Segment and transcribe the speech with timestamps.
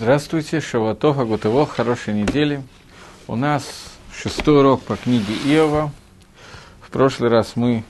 [0.00, 2.62] Здравствуйте, Шаватов, Агутово, хорошей недели.
[3.28, 5.92] У нас шестой урок по книге Иова.
[6.80, 7.84] В прошлый раз мы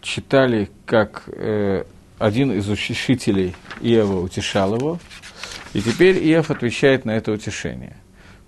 [0.00, 1.84] читали, как э,
[2.18, 4.98] один из учителей Иова утешал его,
[5.72, 7.96] и теперь Иов отвечает на это утешение.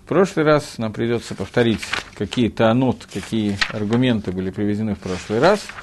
[0.03, 1.85] В прошлый раз нам придется повторить,
[2.17, 5.61] какие танут, какие аргументы были приведены в прошлый раз–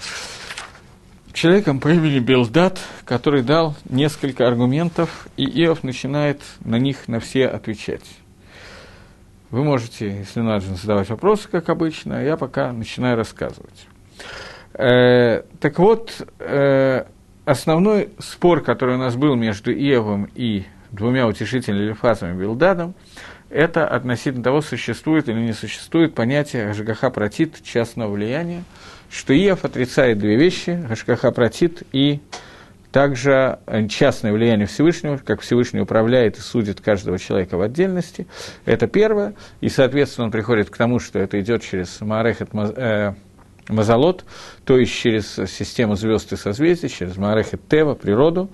[1.33, 7.47] человеком по имени Белдат, который дал несколько аргументов, и Иов начинает на них на все
[7.47, 8.05] отвечать.
[9.51, 13.87] Вы можете, если надо, задавать вопросы, как обычно, а я пока начинаю рассказывать.
[14.75, 17.05] Э, так вот, э,
[17.45, 22.95] основной спор, который у нас был между Иовом и двумя утешителями Лифасом и Белдадом,
[23.51, 28.65] это относительно того, существует или не существует понятие ЖГХ протит частного влияния–
[29.13, 32.21] что Иов отрицает две вещи, Гашкаха протит и
[32.91, 38.27] также частное влияние Всевышнего, как Всевышний управляет и судит каждого человека в отдельности.
[38.65, 39.35] Это первое.
[39.61, 43.15] И, соответственно, он приходит к тому, что это идет через Маарехет э,
[43.69, 44.25] Мазалот,
[44.65, 48.51] то есть через систему звезд и созвездий, через Маарехет Тева, природу.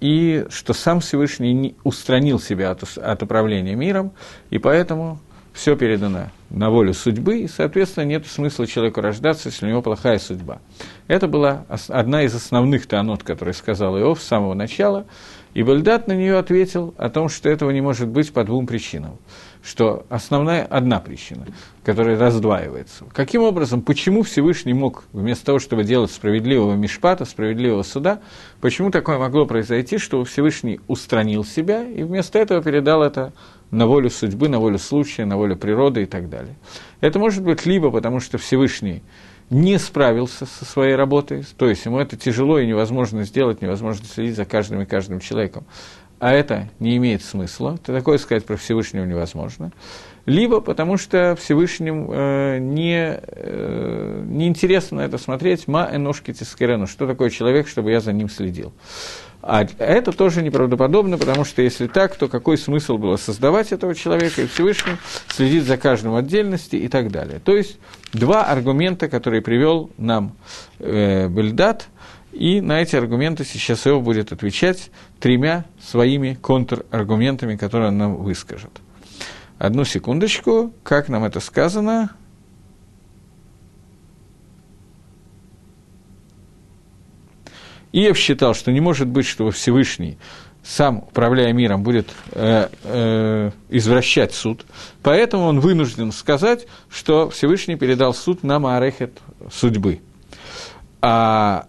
[0.00, 4.12] И что сам Всевышний не устранил себя от, от управления миром,
[4.50, 5.18] и поэтому
[5.52, 10.18] все передано на волю судьбы, и, соответственно, нет смысла человеку рождаться, если у него плохая
[10.18, 10.60] судьба.
[11.06, 15.06] Это была одна из основных тонот, которые сказал Иов с самого начала,
[15.54, 19.18] и Бальдат на нее ответил о том, что этого не может быть по двум причинам.
[19.62, 21.46] Что основная одна причина,
[21.82, 23.06] которая раздваивается.
[23.12, 28.20] Каким образом, почему Всевышний мог, вместо того, чтобы делать справедливого мишпата, справедливого суда,
[28.60, 33.32] почему такое могло произойти, что Всевышний устранил себя и вместо этого передал это
[33.70, 36.54] на волю судьбы, на волю случая, на волю природы и так далее.
[37.00, 39.02] Это может быть либо потому, что Всевышний
[39.50, 44.36] не справился со своей работой, то есть ему это тяжело и невозможно сделать, невозможно следить
[44.36, 45.64] за каждым и каждым человеком,
[46.20, 49.72] а это не имеет смысла, то такое сказать про Всевышнего невозможно,
[50.26, 56.86] либо потому что Всевышним э, не, э, не интересно на это смотреть, ма эношки тискерену,
[56.86, 58.72] что такое человек, чтобы я за ним следил.
[59.40, 64.42] А это тоже неправдоподобно, потому что если так, то какой смысл было создавать этого человека,
[64.42, 64.96] и Всевышний
[65.28, 67.40] следить за каждым отдельности и так далее.
[67.42, 67.78] То есть
[68.12, 70.36] два аргумента, которые привел нам
[70.80, 71.86] э, Бельдат,
[72.32, 74.90] и на эти аргументы сейчас Иов будет отвечать
[75.20, 78.70] тремя своими контраргументами, которые он нам выскажет.
[79.58, 82.10] Одну секундочку, как нам это сказано,
[87.92, 90.18] Иев считал, что не может быть, чтобы Всевышний,
[90.62, 94.66] сам управляя миром, будет э, э, извращать суд.
[95.02, 99.18] Поэтому он вынужден сказать, что Всевышний передал суд на Маарехет
[99.50, 100.00] судьбы.
[101.00, 101.66] А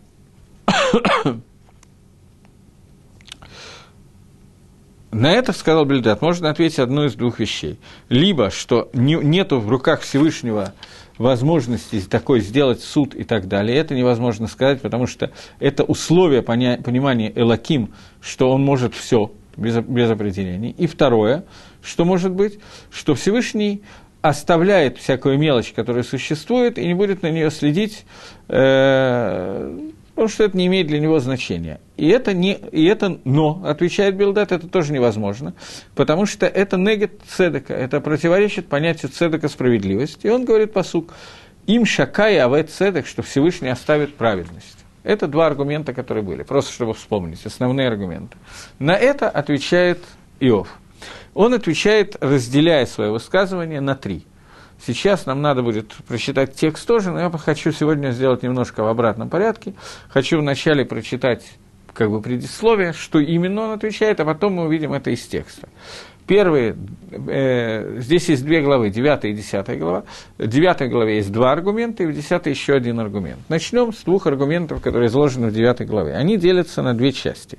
[5.11, 7.79] На это, сказал Бельдат, можно ответить одну из двух вещей.
[8.09, 10.73] Либо, что не, нету в руках Всевышнего
[11.17, 13.77] возможности такой сделать суд и так далее.
[13.77, 19.77] Это невозможно сказать, потому что это условие поня- понимания Элаким, что он может все без,
[19.77, 20.75] без определений.
[20.77, 21.43] И второе,
[21.83, 22.59] что может быть,
[22.91, 23.81] что Всевышний
[24.21, 28.05] оставляет всякую мелочь, которая существует, и не будет на нее следить,
[28.47, 31.79] э, потому что это не имеет для него значения.
[31.95, 35.53] И это, не, и это но, отвечает Билдат, это тоже невозможно,
[35.95, 40.27] потому что это негет цедека, это противоречит понятию цедека справедливости.
[40.27, 41.13] И он говорит посук,
[41.67, 44.79] им шакай авет цедек, что Всевышний оставит праведность.
[45.03, 48.35] Это два аргумента, которые были, просто чтобы вспомнить, основные аргументы.
[48.77, 50.03] На это отвечает
[50.41, 50.67] Иов.
[51.33, 54.25] Он отвечает, разделяя свое высказывание на три–
[54.85, 59.29] Сейчас нам надо будет прочитать текст тоже, но я хочу сегодня сделать немножко в обратном
[59.29, 59.73] порядке.
[60.09, 61.43] Хочу вначале прочитать
[61.93, 65.67] как бы предисловие, что именно он отвечает, а потом мы увидим это из текста.
[66.29, 66.77] Первые,
[67.11, 70.03] э, здесь есть две главы, 9 и 10 глава.
[70.37, 73.39] В 9 главе есть два аргумента, и в 10 еще один аргумент.
[73.49, 76.13] Начнем с двух аргументов, которые изложены в 9 главе.
[76.13, 77.57] Они делятся на две части.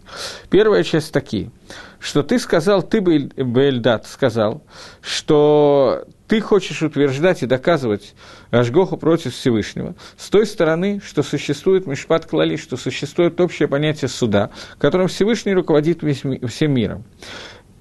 [0.50, 1.50] Первая часть такие,
[1.98, 4.62] что ты сказал, ты, Бельдат, сказал,
[5.00, 8.14] что ты хочешь утверждать и доказывать
[8.52, 14.50] Ашгоху против Всевышнего, с той стороны, что существует Мишпат Клали, что существует общее понятие суда,
[14.78, 16.04] которым Всевышний руководит
[16.48, 17.02] всем миром.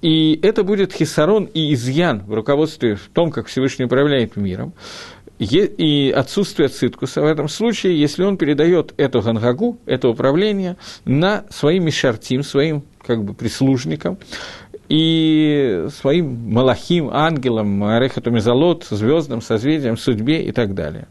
[0.02, 4.74] И это будет хисарон и изъян в руководстве в том, как Всевышний управляет миром,
[5.38, 11.84] и отсутствие циткуса в этом случае, если он передает эту гангагу, это управление, на своим
[11.84, 14.18] мишартим, своим как бы прислужникам,
[14.90, 21.06] и своим малахим, ангелам, Арехату Мезалот, звездным созвездием, судьбе и так далее.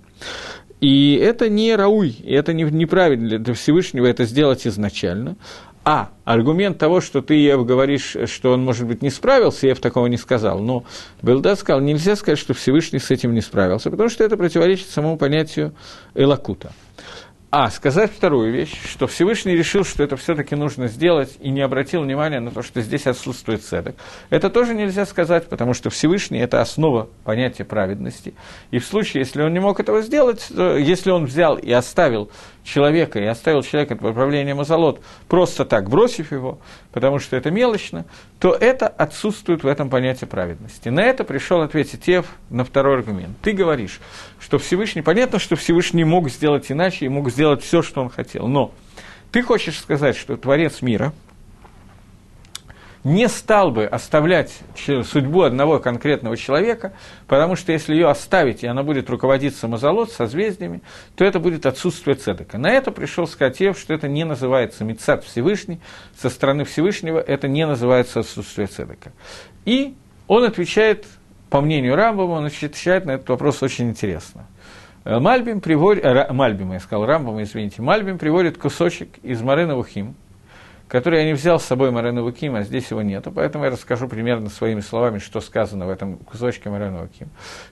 [0.81, 5.37] И это не рауй, и это не, неправильно для Всевышнего это сделать изначально,
[5.85, 10.07] А, аргумент того, что ты, Ев, говоришь, что он, может быть, не справился, Ев такого
[10.07, 10.83] не сказал, но
[11.21, 15.17] Белдад сказал, нельзя сказать, что Всевышний с этим не справился, потому что это противоречит самому
[15.17, 15.73] понятию
[16.15, 16.73] Элакута.
[17.51, 22.03] А, сказать вторую вещь, что Всевышний решил, что это все-таки нужно сделать, и не обратил
[22.03, 23.95] внимания на то, что здесь отсутствует цедок.
[24.29, 28.35] Это тоже нельзя сказать, потому что Всевышний– это основа понятия праведности.
[28.69, 32.29] И в случае, если он не мог этого сделать, если он взял и оставил
[32.69, 36.59] человека и оставил человека под управлением Мазалот, просто так бросив его,
[36.91, 38.05] потому что это мелочно,
[38.39, 40.89] то это отсутствует в этом понятии праведности.
[40.89, 43.37] На это пришел ответить Ев на второй аргумент.
[43.41, 43.99] Ты говоришь,
[44.39, 48.47] что Всевышний, понятно, что Всевышний мог сделать иначе и мог сделать все, что он хотел,
[48.47, 48.71] но
[49.31, 51.13] ты хочешь сказать, что Творец мира–
[53.09, 56.93] не стал бы оставлять судьбу одного конкретного человека,
[57.27, 60.81] потому что если ее оставить, и она будет руководиться мазолот, созвездиями,
[61.15, 62.57] то это будет отсутствие цедека.
[62.57, 65.79] На это пришел Скотев, что это не называется Мецат Всевышний,
[66.17, 69.11] со стороны Всевышнего это не называется отсутствие цедека.
[69.65, 69.95] И
[70.27, 71.05] он отвечает,
[71.49, 74.45] по мнению Рамбова, он отвечает на этот вопрос очень интересно.
[75.03, 80.15] Мальбим приводит, э, Мальбим, я сказал Рамбом, извините, Мальбим приводит кусочек из Марена Вухим,
[80.89, 84.07] который я не взял с собой Марена Вуким, а здесь его нету, поэтому я расскажу
[84.07, 87.29] примерно своими словами, что сказано в этом кусочке Марена Вуким.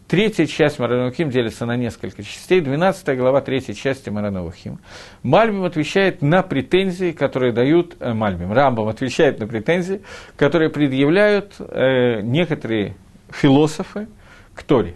[0.08, 4.78] Третья часть Марена Вуким делится на несколько частей, 12 глава третьей части Марена Вуким.
[5.24, 10.04] Мальбим отвечает на претензии, которые дают, э, Мальбим, Рамбам отвечает на претензии,
[10.36, 12.96] которые предъявляют э, некоторые
[13.32, 14.08] философы
[14.54, 14.94] к Торе.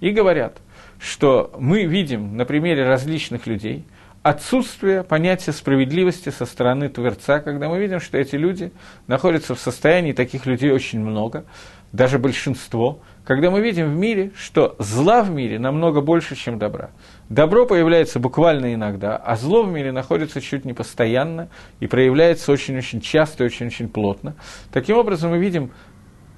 [0.00, 0.56] И говорят,
[0.98, 3.84] что мы видим на примере различных людей–
[4.22, 8.72] отсутствие понятия справедливости со стороны Творца, когда мы видим, что эти люди
[9.06, 11.44] находятся в состоянии, таких людей очень много,
[11.92, 16.90] даже большинство, когда мы видим в мире, что зла в мире намного больше, чем добра.
[17.28, 21.48] Добро появляется буквально иногда, а зло в мире находится чуть не постоянно
[21.80, 24.34] и проявляется очень-очень часто и очень-очень плотно.
[24.72, 25.70] Таким образом, мы видим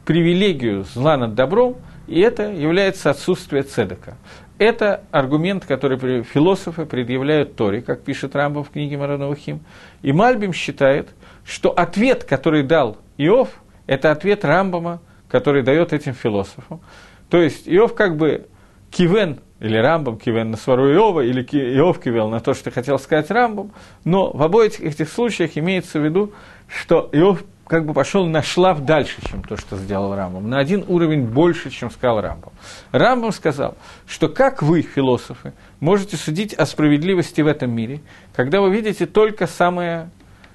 [0.04, 1.76] привилегию зла над добром,
[2.06, 4.16] и это является отсутствие цедока.
[4.60, 9.60] Это аргумент, который философы предъявляют Торе, как пишет Рамбов в книге Маранавахим.
[10.02, 11.08] И Мальбим считает,
[11.46, 13.48] что ответ, который дал Иов,
[13.86, 16.82] это ответ Рамбама, который дает этим философам.
[17.30, 18.48] То есть Иов как бы
[18.90, 23.30] кивен, или Рамбам кивен на свару Иова, или Иов кивел на то, что хотел сказать
[23.30, 23.72] Рамбам,
[24.04, 26.34] но в обоих этих случаях имеется в виду,
[26.68, 30.84] что Иов как бы пошел на шлаф дальше, чем то, что сделал Рамбом, на один
[30.88, 32.52] уровень больше, чем сказал Рамбом.
[32.90, 33.76] Рамбом сказал,
[34.08, 38.00] что как вы, философы, можете судить о справедливости в этом мире,
[38.34, 40.10] когда вы видите только самую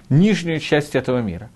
[0.09, 1.49] нижнюю часть этого мира.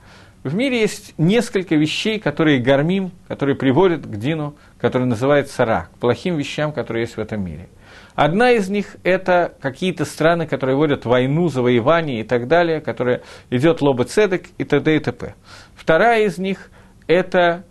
[0.43, 6.37] В мире есть несколько вещей, которые гормим, которые приводят к Дину, который называется Ра, плохим
[6.37, 7.67] вещам, которые есть в этом мире–
[8.21, 13.81] Одна из них– это какие-то страны, которые вводят войну, завоевание и так далее, которые идет
[13.81, 14.97] лоба цедек и т.д.
[14.97, 15.35] и т.п.
[15.73, 16.69] Вторая из них–
[17.07, 17.63] это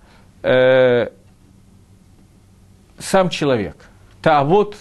[0.42, 1.08] э,
[2.98, 3.76] сам человек.
[4.22, 4.76] Та вот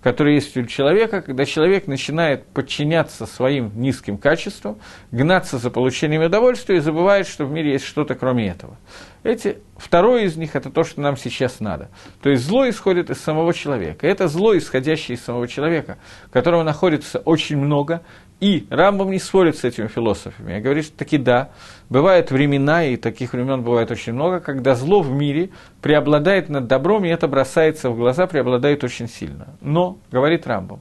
[0.00, 4.78] который есть у человека, когда человек начинает подчиняться своим низким качествам,
[5.10, 8.76] гнаться за получением удовольствия и забывает, что в мире есть что-то кроме этого.
[9.22, 11.90] Эти, второе из них– это то, что нам сейчас надо.
[12.22, 14.06] То есть зло исходит из самого человека.
[14.06, 15.98] Это зло, исходящее из самого человека,
[16.32, 18.02] которого находится очень много,
[18.40, 20.52] и Рамбам не спорит с этими философами.
[20.52, 21.50] Я говорю, что таки да,
[21.90, 25.50] бывают времена, и таких времен бывает очень много, когда зло в мире
[25.82, 29.48] преобладает над добром, и это бросается в глаза, преобладает очень сильно.
[29.60, 30.80] Но, говорит Рамбам,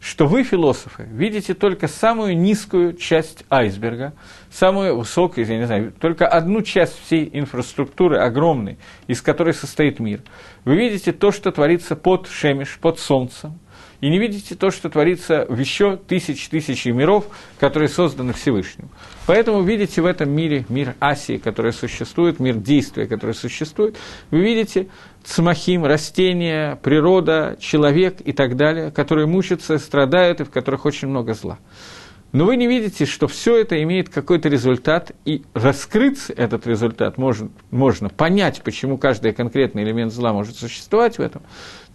[0.00, 4.14] что вы, философы, видите только самую низкую часть айсберга,
[4.50, 10.22] самую высокую, я не знаю, только одну часть всей инфраструктуры огромной, из которой состоит мир.
[10.64, 13.58] Вы видите то, что творится под Шемиш, под Солнцем–
[14.00, 17.26] и не видите то, что творится в еще тысяч тысячи миров,
[17.58, 18.88] которые созданы Всевышним.
[19.26, 23.96] Поэтому видите в этом мире мир Асии, который существует, мир действия, который существует,
[24.30, 24.88] вы видите
[25.24, 31.34] цмахим, растения, природа, человек и так далее, которые мучатся, страдают и в которых очень много
[31.34, 31.58] зла.
[32.32, 37.50] Но вы не видите, что все это имеет какой-то результат, и раскрыть этот результат можно,
[37.72, 41.42] можно понять, почему каждый конкретный элемент зла может существовать в этом,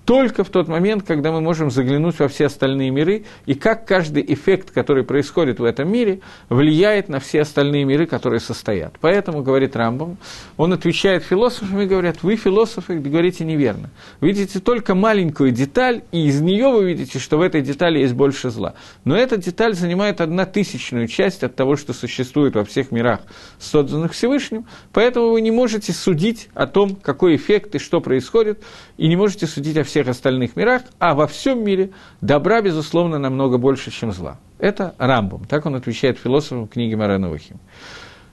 [0.05, 4.23] только в тот момент, когда мы можем заглянуть во все остальные миры, и как каждый
[4.33, 8.93] эффект, который происходит в этом мире, влияет на все остальные миры, которые состоят.
[9.01, 10.17] Поэтому, говорит Рамбам,
[10.57, 13.89] он отвечает философам и говорят, вы, философы, говорите неверно.
[14.21, 18.51] Видите только маленькую деталь, и из нее вы видите, что в этой детали есть больше
[18.51, 18.75] зла.
[19.05, 23.21] Но эта деталь занимает одна тысячную часть от того, что существует во всех мирах,
[23.59, 28.63] созданных Всевышним, поэтому вы не можете судить о том, какой эффект и что происходит,
[28.97, 33.57] и не можете судить о всех остальных мирах, а во всем мире добра, безусловно, намного
[33.57, 34.37] больше, чем зла.
[34.59, 35.45] Это Рамбом.
[35.45, 37.59] Так он отвечает философам книги Маранухим.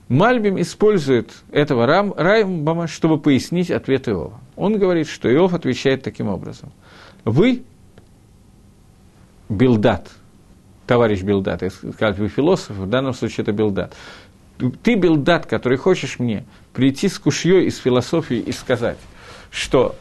[0.09, 4.41] Мальбим использует этого Рам, Рамбама, чтобы пояснить ответ Иова.
[4.57, 6.73] Он говорит, что Иов отвечает таким образом.
[7.23, 7.63] Вы,
[9.47, 10.09] Билдат,
[10.85, 13.95] товарищ Билдат, я сказал, вы философ, в данном случае это Билдат.
[14.83, 16.43] Ты, Билдат, который хочешь мне
[16.73, 18.97] прийти с кушьей из философии и сказать,
[19.49, 19.95] что,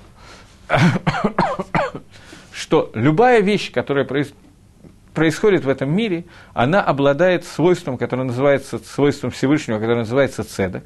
[2.52, 4.04] что любая вещь, которая
[5.14, 6.24] происходит, в этом мире,
[6.54, 10.84] она обладает свойством, которое называется свойством Всевышнего, которое называется цедок.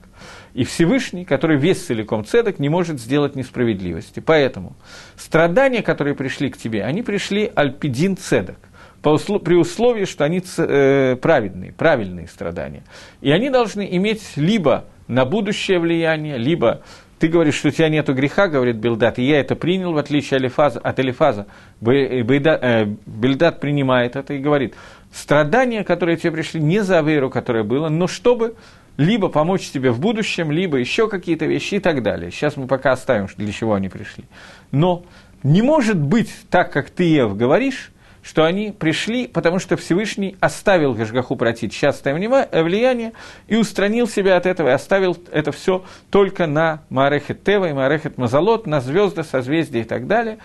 [0.54, 4.20] И Всевышний, который весь целиком цедок, не может сделать несправедливости.
[4.20, 4.74] Поэтому
[5.16, 8.58] страдания, которые пришли к тебе, они пришли альпидин цедок
[9.02, 12.82] при условии, что они э, праведные, правильные страдания.
[13.20, 16.82] И они должны иметь либо на будущее влияние, либо
[17.18, 20.38] ты говоришь, что у тебя нет греха, говорит Бельдат, и я это принял, в отличие
[20.38, 21.46] Алифаза, от Элифаза.
[21.80, 24.74] Э, Бельдат принимает это и говорит,
[25.12, 28.54] страдания, которые тебе пришли, не за веру, которая была, но чтобы
[28.96, 32.30] либо помочь тебе в будущем, либо еще какие-то вещи и так далее.
[32.30, 34.24] Сейчас мы пока оставим, для чего они пришли.
[34.70, 35.04] Но
[35.42, 37.90] не может быть так, как ты, Ев, говоришь,
[38.26, 43.12] что они пришли, потому что Всевышний оставил Гашгаху протить частое влияние
[43.46, 48.18] и устранил себя от этого и оставил это все только на Маарехет Тева и Маарехет
[48.18, 50.38] Мазалот, на звезды, созвездия и так далее.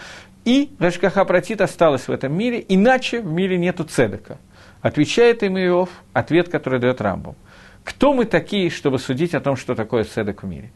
[0.45, 4.37] И Гашгаха протит осталась в этом мире, иначе в мире нету цедека.
[4.83, 7.35] Отвечает им Иов, ответ, который дает Рамбам.
[7.83, 10.71] Кто мы такие, чтобы судить о том, что такое цедек в мире?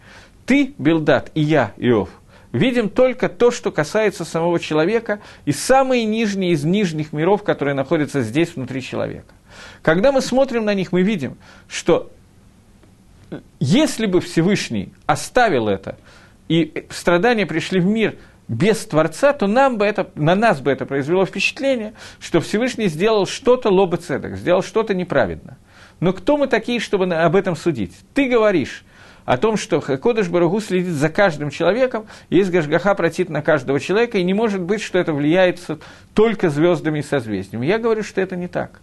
[0.48, 2.10] Ты, Билдат, и я, Иов–
[2.56, 8.22] видим только то, что касается самого человека и самые нижние из нижних миров, которые находятся
[8.22, 9.34] здесь внутри человека.
[9.82, 12.12] Когда мы смотрим на них, мы видим, что
[13.60, 15.98] если бы Всевышний оставил это,
[16.48, 20.86] и страдания пришли в мир без Творца, то нам бы это, на нас бы это
[20.86, 25.58] произвело впечатление, что Всевышний сделал что-то лобы цедок, сделал что-то неправедно.
[26.00, 27.96] Но кто мы такие, чтобы об этом судить?
[28.14, 28.84] Ты говоришь,
[29.26, 34.18] о том, что Кодыш Барагу следит за каждым человеком, есть Гашгаха протит на каждого человека,
[34.18, 35.60] и не может быть, что это влияет
[36.14, 37.66] только звездами и созвездиями.
[37.66, 38.82] Я говорю, что это не так.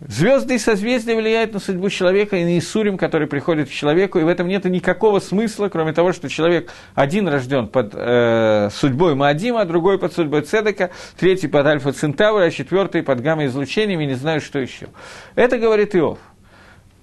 [0.00, 4.22] Звезды и созвездия влияют на судьбу человека и на Исурим, который приходит к человеку, и
[4.22, 9.64] в этом нет никакого смысла, кроме того, что человек один рожден под э, судьбой Маадима,
[9.64, 14.60] другой под судьбой Цедека, третий под Альфа Центавра, а четвертый под гамма-излучениями, не знаю, что
[14.60, 14.86] еще.
[15.34, 16.20] Это говорит Иов.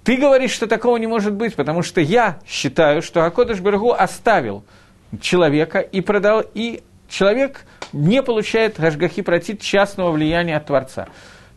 [0.06, 4.64] Ты говоришь, что такого не может быть, потому что я считаю, что Акодыш Баргу оставил
[5.20, 11.08] человека и продал, и человек не получает Гашгахи протит частного влияния от Творца.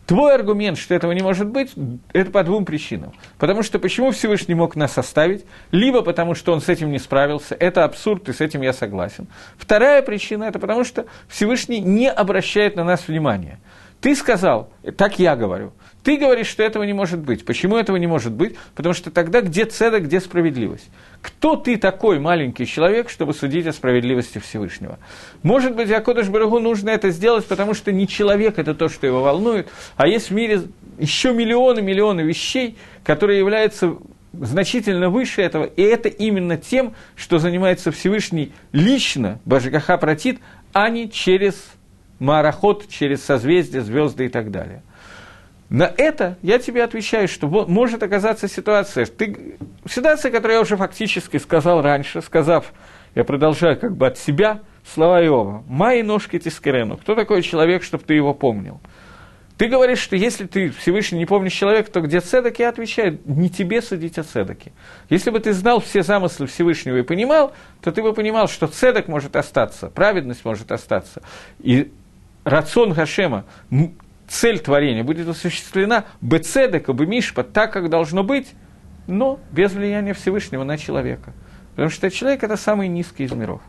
[0.04, 1.70] Твой аргумент, что этого не может быть,
[2.12, 3.12] это по двум причинам.
[3.38, 5.44] Потому что почему Всевышний мог нас оставить?
[5.70, 7.54] Либо потому, что он с этим не справился.
[7.54, 9.28] Это абсурд, и с этим я согласен.
[9.58, 13.60] Вторая причина– это потому, что Всевышний не обращает на нас внимания.
[14.00, 17.44] Ты сказал, так я говорю, ты говоришь, что этого не может быть.
[17.44, 18.56] Почему этого не может быть?
[18.74, 20.88] Потому что тогда где цеда, где справедливость?
[21.20, 24.98] Кто ты такой маленький человек, чтобы судить о справедливости Всевышнего?
[25.42, 29.22] Может быть, Якодыш Барагу нужно это сделать, потому что не человек это то, что его
[29.22, 30.62] волнует, а есть в мире
[30.98, 33.96] еще миллионы, миллионы вещей, которые являются
[34.32, 40.38] значительно выше этого, и это именно тем, что занимается Всевышний лично, Бажикаха протит,
[40.72, 41.56] а не через
[42.20, 44.82] мараход, через созвездия, звезды и так далее.
[45.68, 49.56] На это я тебе отвечаю, что может оказаться ситуация, ты,
[49.88, 52.72] ситуация, которую я уже фактически сказал раньше, сказав,
[53.14, 55.64] я продолжаю как бы от себя слова Иова.
[55.68, 56.96] «Мои ножки тискарену».
[56.96, 58.80] Кто такой человек, чтобы ты его помнил?
[59.56, 63.50] Ты говоришь, что если ты Всевышний не помнишь человека, то где цедок, я отвечаю, не
[63.50, 64.72] тебе судить о цедоке.
[65.10, 69.06] Если бы ты знал все замыслы Всевышнего и понимал, то ты бы понимал, что цедок
[69.06, 71.22] может остаться, праведность может остаться.
[71.58, 71.92] И
[72.44, 73.44] рацион Хашема
[74.28, 78.48] цель творения будет осуществлена бецедека, бемишпа, так, как должно быть,
[79.06, 81.32] но без влияния Всевышнего на человека.
[81.70, 83.60] Потому что человек– это самый низкий из миров.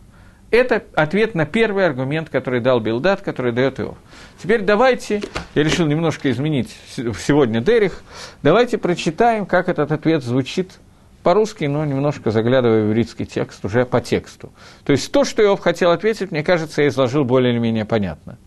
[0.51, 3.97] Это ответ на первый аргумент, который дал Билдат, который дает Иов.
[4.37, 5.21] Теперь давайте,
[5.55, 8.03] я решил немножко изменить сегодня Дерих,
[8.43, 10.79] давайте прочитаем, как этот ответ звучит
[11.23, 14.51] по-русски, но немножко заглядывая в еврейский текст, уже по тексту.
[14.83, 18.37] То есть то, что Иов хотел ответить, мне кажется, я изложил более или менее понятно.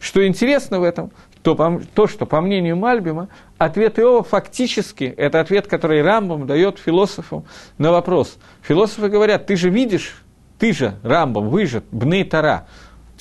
[0.00, 1.10] Что интересно в этом,
[1.42, 7.44] то, то, что, по мнению Мальбима, ответ Иова фактически– это ответ, который Рамбам дает философам
[7.78, 8.38] на вопрос.
[8.62, 10.22] Философы говорят, ты же видишь,
[10.58, 12.66] ты же, Рамбам, вы же, Бней Тара,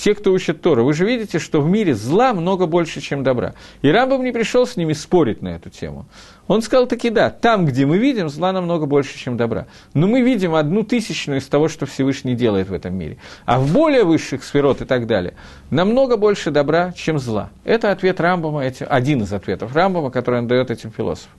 [0.01, 3.53] те, кто учат Тору, вы же видите, что в мире зла много больше, чем добра.
[3.84, 6.08] И Рамбам не пришел с ними спорить на эту тему.
[6.48, 9.67] Он сказал таки да, там, где мы видим, зла намного больше, чем добра.
[9.93, 13.17] Но мы видим одну тысячную из того, что Всевышний делает в этом мире.
[13.46, 15.36] А в более высших сферот и так далее,
[15.70, 17.51] намного больше добра, чем зла.
[17.63, 21.31] Это ответ Рамбама, один из ответов Рамбама, который он дает этим философам.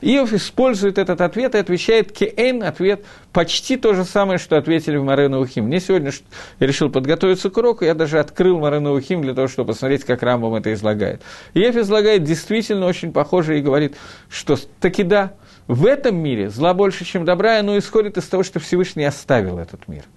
[0.00, 5.04] Иов использует этот ответ и отвечает Кен, ответ почти то же самое, что ответили в
[5.04, 5.64] Марену Ухим.
[5.64, 6.12] Мне сегодня
[6.60, 10.22] я решил подготовиться к уроку, я даже открыл Марену Ухим для того, чтобы посмотреть, как
[10.22, 11.22] Рамбам это излагает.
[11.54, 13.96] Иов излагает действительно очень похоже и говорит,
[14.28, 15.34] что таки да,
[15.66, 19.58] в этом мире зла больше, чем добра, и оно исходит из того, что Всевышний оставил
[19.58, 20.04] этот мир–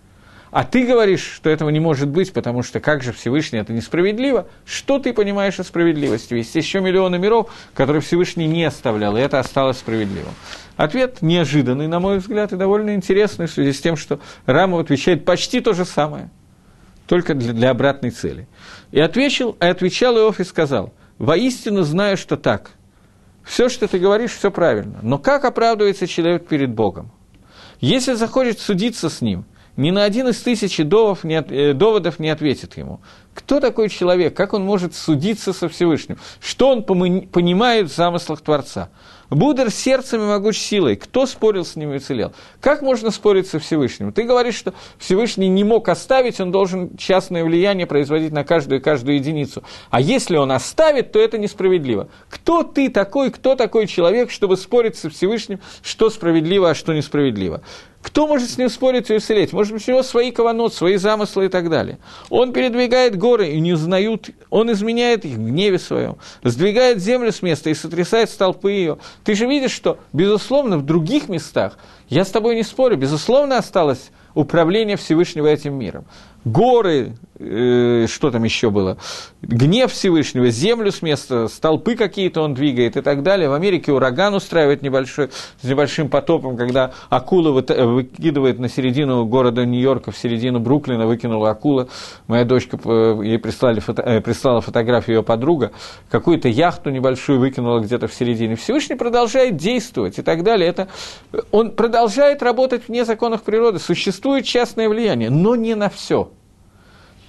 [0.51, 4.47] а ты говоришь, что этого не может быть, потому что как же Всевышний это несправедливо?
[4.65, 6.33] Что ты понимаешь о справедливости?
[6.33, 10.33] Есть еще миллионы миров, которые Всевышний не оставлял, и это осталось справедливым.
[10.75, 15.23] Ответ неожиданный, на мой взгляд, и довольно интересный в связи с тем, что Рамов отвечает
[15.23, 16.29] почти то же самое,
[17.07, 18.49] только для, для обратной цели.
[18.91, 22.71] И отвечал, и отвечал Иов и сказал, «Воистину знаю, что так.
[23.43, 24.99] Все, что ты говоришь, все правильно.
[25.01, 27.09] Но как оправдывается человек перед Богом?
[27.79, 29.45] Если захочет судиться с ним,
[29.77, 32.99] ни на один из тысячи доводов не, э, доводов не ответит ему.
[33.33, 34.35] Кто такой человек?
[34.35, 36.17] Как он может судиться со Всевышним?
[36.41, 38.89] Что он понимает в замыслах Творца?
[39.29, 40.97] Будер сердцем и могуч силой.
[40.97, 42.33] Кто спорил с ним и уцелел?
[42.59, 44.11] Как можно спорить со Всевышним?
[44.11, 48.83] Ты говоришь, что Всевышний не мог оставить, он должен частное влияние производить на каждую и
[48.83, 49.63] каждую единицу.
[49.89, 52.09] А если он оставит, то это несправедливо.
[52.29, 57.61] Кто ты такой, кто такой человек, чтобы спорить со Всевышним, что справедливо, а что несправедливо?
[58.01, 59.53] Кто может с ним спорить и уцелеть?
[59.53, 61.99] Может быть, у него свои каванот, свои замыслы и так далее.
[62.29, 67.41] Он передвигает горы и не узнают, он изменяет их в гневе своем, сдвигает землю с
[67.41, 68.97] места и сотрясает столпы ее.
[69.23, 71.77] Ты же видишь, что, безусловно, в других местах,
[72.09, 76.05] я с тобой не спорю, безусловно, осталось управление Всевышнего этим миром
[76.45, 77.13] горы,
[78.07, 78.97] что там еще было,
[79.41, 83.49] гнев Всевышнего, землю с места, столпы какие-то он двигает и так далее.
[83.49, 85.29] В Америке ураган устраивает небольшой,
[85.61, 91.87] с небольшим потопом, когда акула выкидывает на середину города Нью-Йорка, в середину Бруклина выкинула акула.
[92.27, 95.71] Моя дочка, э, ей прислали фото, э, прислала фотографию ее подруга,
[96.09, 98.55] какую-то яхту небольшую выкинула где-то в середине.
[98.55, 100.69] Всевышний продолжает действовать и так далее.
[100.69, 100.87] Это,
[101.51, 103.79] он продолжает работать вне законов природы.
[103.79, 106.31] Существует частное влияние, но не на все.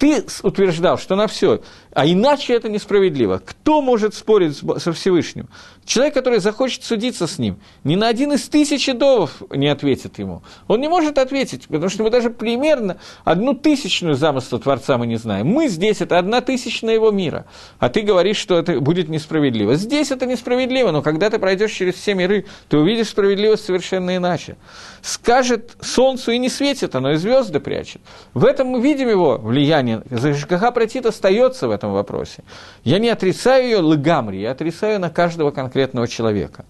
[0.03, 1.63] Ты утверждал, что на все,
[1.95, 3.41] а иначе это несправедливо.
[3.45, 5.49] Кто может спорить со Всевышним?
[5.85, 10.43] Человек, который захочет судиться с ним, ни на один из тысячи довов не ответит ему.
[10.69, 15.17] Он не может ответить, потому что мы даже примерно одну тысячную замысла Творца мы не
[15.17, 15.49] знаем.
[15.49, 17.47] Мы здесь– это одна тысячная его мира.
[17.79, 19.75] А ты говоришь, что это будет несправедливо.
[19.75, 24.57] Здесь это несправедливо, но когда ты пройдешь через все миры, ты увидишь справедливость совершенно иначе.
[25.03, 28.01] Скажет солнцу и не светит, оно и звезды прячет.
[28.35, 30.03] В этом мы видим его влияние.
[30.11, 32.45] ЖКХ Протит остается в этом вопросе.
[32.85, 36.65] Я не отрицаю ее лыгамри, я отрицаю на каждого конкретного человека.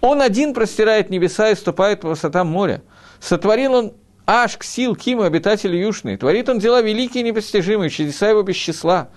[0.00, 2.82] Он один простирает небеса и ступает по высотам моря.
[3.20, 3.92] Сотворил он
[4.26, 6.16] Аш, Ксил, Киму, обитатели Юшные.
[6.16, 9.08] Творит он дела великие и непостижимые, чудеса его без числа.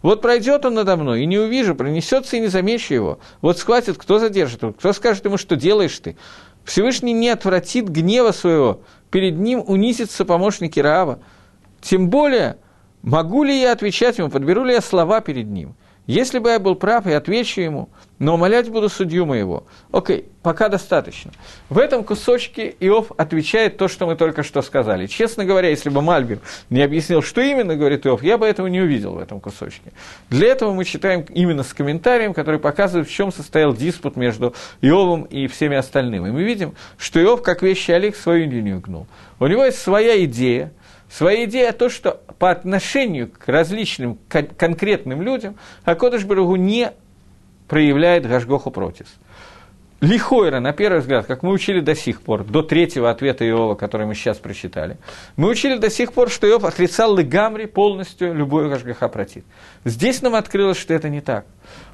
[0.00, 3.18] Вот пройдет он надо мной, и не увижу, пронесется и не замечу его.
[3.40, 6.16] Вот схватит, кто задержит его, кто скажет ему, что делаешь ты.
[6.64, 11.20] Всевышний не отвратит гнева своего, перед ним унизится помощники Раава.
[11.80, 12.58] Тем более,
[13.04, 15.74] Могу ли я отвечать ему, подберу ли я слова перед ним?
[16.06, 17.88] Если бы я был прав, я отвечу ему,
[18.18, 19.64] но умолять буду судью моего.
[19.92, 21.30] Окей, пока достаточно.
[21.68, 25.06] В этом кусочке Иов отвечает то, что мы только что сказали.
[25.06, 26.40] Честно говоря, если бы Мальбим
[26.70, 29.92] не объяснил, что именно говорит Иов, я бы этого не увидел в этом кусочке.
[30.30, 35.24] Для этого мы читаем именно с комментарием, который показывает, в чем состоял диспут между Иовом
[35.24, 36.28] и всеми остальными.
[36.28, 39.06] И мы видим, что Иов, как вещи Олег, свою линию гнул.
[39.40, 40.72] У него есть своя идея–
[41.10, 46.92] Своя идея то, что по отношению к различным кон- конкретным людям Акодыш Барагу не
[47.68, 49.06] проявляет Гашгоху против.
[50.00, 54.06] Лихойра, на первый взгляд, как мы учили до сих пор, до третьего ответа Иова, который
[54.06, 54.98] мы сейчас прочитали,
[55.36, 59.44] мы учили до сих пор, что Иов отрицал Легамри полностью любой Гашгаха против.
[59.84, 61.46] Здесь нам открылось, что это не так.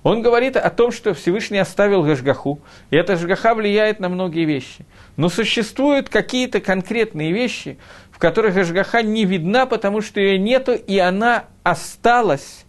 [0.02, 2.58] Он говорит о том, что Всевышний оставил Гашгаху,
[2.90, 4.86] и эта Гашгаха влияет на многие вещи.
[5.16, 7.78] Но существуют какие-то конкретные вещи,
[8.20, 12.64] которых Ашгаха не видна, потому что ее нету, и она осталась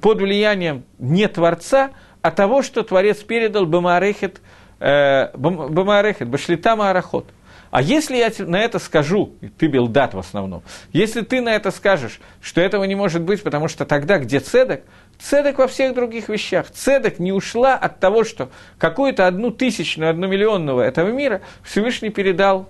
[0.00, 1.90] под влиянием не Творца,
[2.22, 4.40] а того, что Творец передал Бамарехет,
[4.78, 7.26] э, Бамарехет, Башлита Маарахот.
[7.70, 10.62] А если я на это скажу, ты Белдат в основном,
[10.92, 14.82] если ты на это скажешь, что этого не может быть, потому что тогда где цедок,
[15.18, 16.70] цедок во всех других вещах.
[16.70, 22.68] Цедок не ушла от того, что какую-то одну тысячную, одну миллионного этого мира Всевышний передал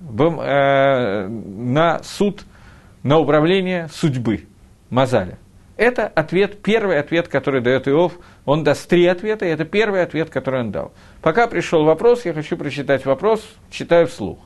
[0.00, 2.44] на суд,
[3.02, 4.46] на управление судьбы.
[4.90, 5.38] Мазаля.
[5.76, 8.18] Это ответ, первый ответ, который дает Иов.
[8.44, 10.92] Он даст три ответа, и это первый ответ, который он дал.
[11.22, 14.38] Пока пришел вопрос, я хочу прочитать вопрос, читаю вслух.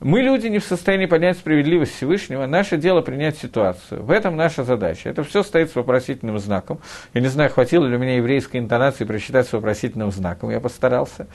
[0.00, 2.46] Мы, люди, не в состоянии понять справедливость Всевышнего.
[2.46, 4.02] Наше дело принять ситуацию.
[4.02, 5.10] В этом наша задача.
[5.10, 6.80] Это все стоит с вопросительным знаком.
[7.12, 10.48] Я не знаю, хватило ли у меня еврейской интонации прочитать с вопросительным знаком.
[10.48, 11.26] Я постарался.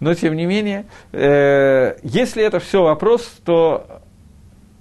[0.00, 4.00] Но, тем не менее, э, если это все вопрос, то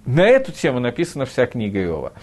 [0.06, 2.14] на эту тему написана вся книга Иова.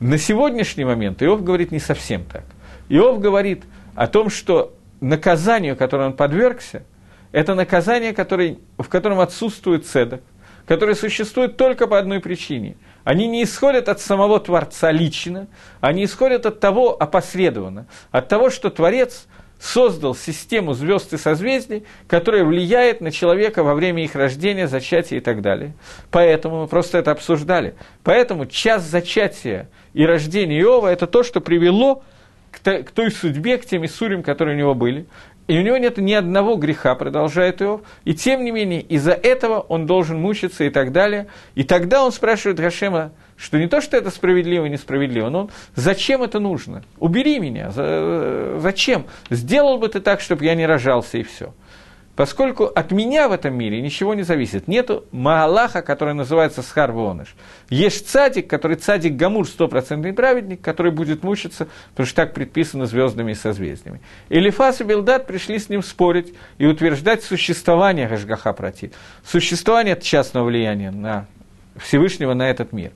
[0.00, 2.42] На сегодняшний момент Иов говорит не совсем так.
[2.88, 3.62] Иов говорит
[3.94, 6.82] о том, что наказанию, которое он подвергся,
[7.30, 10.20] это наказание, которое, в котором отсутствует цедок,
[10.66, 12.76] которые существуют только по одной причине.
[13.04, 15.46] Они не исходят от самого Творца лично,
[15.80, 19.26] они исходят от того опосредованно, от того, что Творец
[19.58, 25.20] создал систему звезд и созвездий, которая влияет на человека во время их рождения, зачатия и
[25.20, 25.74] так далее.
[26.10, 27.74] Поэтому мы просто это обсуждали.
[28.02, 32.02] Поэтому час зачатия и рождения Иова– это то, что привело
[32.52, 35.06] к той судьбе, к тем Исурим, которые у него были.
[35.46, 37.82] И у него нет ни одного греха, продолжает Иов.
[38.04, 41.26] И тем не менее, из-за этого он должен мучиться и так далее.
[41.54, 45.50] И тогда он спрашивает Гашема, что не то, что это справедливо и несправедливо, но он,
[45.74, 46.82] зачем это нужно?
[46.98, 49.06] Убери меня, за, зачем?
[49.28, 51.52] Сделал бы ты так, чтобы я не рожался и все
[52.16, 54.68] поскольку от меня в этом мире ничего не зависит.
[54.68, 57.34] Нету Маалаха, который называется Схар Воныш.
[57.70, 63.32] Есть цадик, который цадик Гамур, стопроцентный праведник, который будет мучиться, потому что так предписано звездами
[63.32, 64.00] и созвездиями.
[64.28, 68.92] Элифас и Белдат пришли с ним спорить и утверждать существование Гашгаха Прати,
[69.24, 71.26] существование частного влияния на
[71.76, 72.92] Всевышнего на этот мир.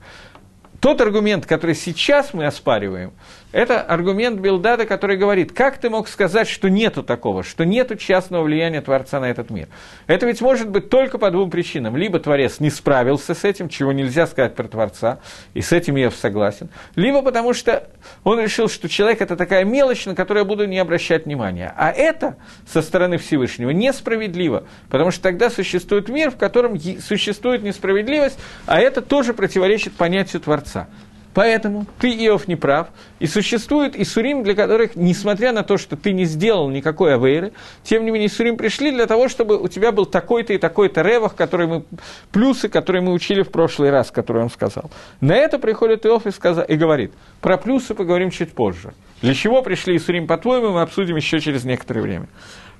[0.79, 3.11] Тот аргумент, который сейчас мы оспариваем,
[3.51, 8.43] это аргумент Билдада, который говорит, как ты мог сказать, что нету такого, что нету частного
[8.43, 9.67] влияния Творца на этот мир.
[10.05, 11.97] Это ведь может быть только по двум причинам.
[11.97, 15.19] Либо Творец не справился с этим, чего нельзя сказать про Творца,
[15.55, 16.69] и с этим я согласен.
[16.95, 17.89] Либо потому что
[18.23, 21.73] он решил, что человек– это такая мелочь, на которую я буду не обращать внимания.
[21.75, 28.39] А это со стороны Всевышнего несправедливо, потому что тогда существует мир, в котором существует несправедливость,
[28.67, 30.87] а это тоже противоречит понятию Творца.
[31.33, 32.87] Поэтому ты, Иов, не прав.
[33.19, 38.05] И существует Исурим, для которых, несмотря на то, что ты не сделал никакой авейры, тем
[38.05, 41.67] не менее Исурим пришли для того, чтобы у тебя был такой-то и такой-то ревах, который
[41.67, 41.83] мы,
[42.31, 44.89] плюсы, которые мы учили в прошлый раз, которые он сказал.
[45.21, 48.93] На это приходит Иов и, сказал, и говорит, про плюсы поговорим чуть позже.
[49.21, 52.27] Для чего пришли Исурим, по-твоему, мы обсудим еще через некоторое время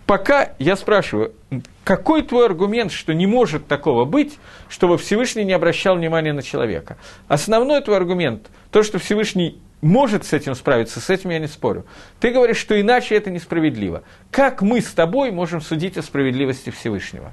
[0.09, 1.35] пока я спрашиваю,
[1.83, 6.97] какой твой аргумент, что не может такого быть, чтобы Всевышний не обращал внимания на человека?
[7.27, 11.85] Основной твой аргумент, то, что Всевышний может с этим справиться, с этим я не спорю.
[12.19, 14.01] Ты говоришь, что иначе это несправедливо.
[14.31, 17.31] Как мы с тобой можем судить о справедливости Всевышнего?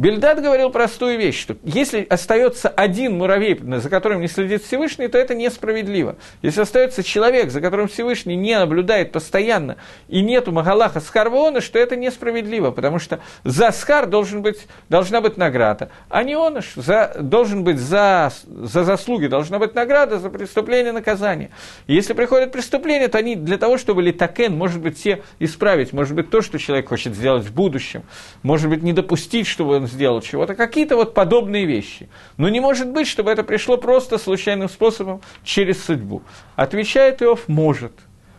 [0.00, 5.18] Бельдад говорил простую вещь, что если остается один муравей, за которым не следит Всевышний, то
[5.18, 6.16] это несправедливо.
[6.40, 9.76] Если остается человек, за которым Всевышний не наблюдает постоянно,
[10.08, 15.36] и нету Магалаха Схарвона, что это несправедливо, потому что за Схар должен быть, должна быть
[15.36, 20.92] награда, а не он за, должен быть за, за заслуги, должна быть награда за преступление
[20.92, 21.50] наказание.
[21.86, 26.30] Если приходит преступление, то они для того, чтобы литакен, может быть, все исправить, может быть,
[26.30, 28.04] то, что человек хочет сделать в будущем,
[28.42, 32.08] может быть, не допустить, чтобы он сделал чего-то, какие-то вот подобные вещи.
[32.36, 36.22] Но не может быть, чтобы это пришло просто случайным способом через судьбу.
[36.56, 37.92] Отвечает Иов, может.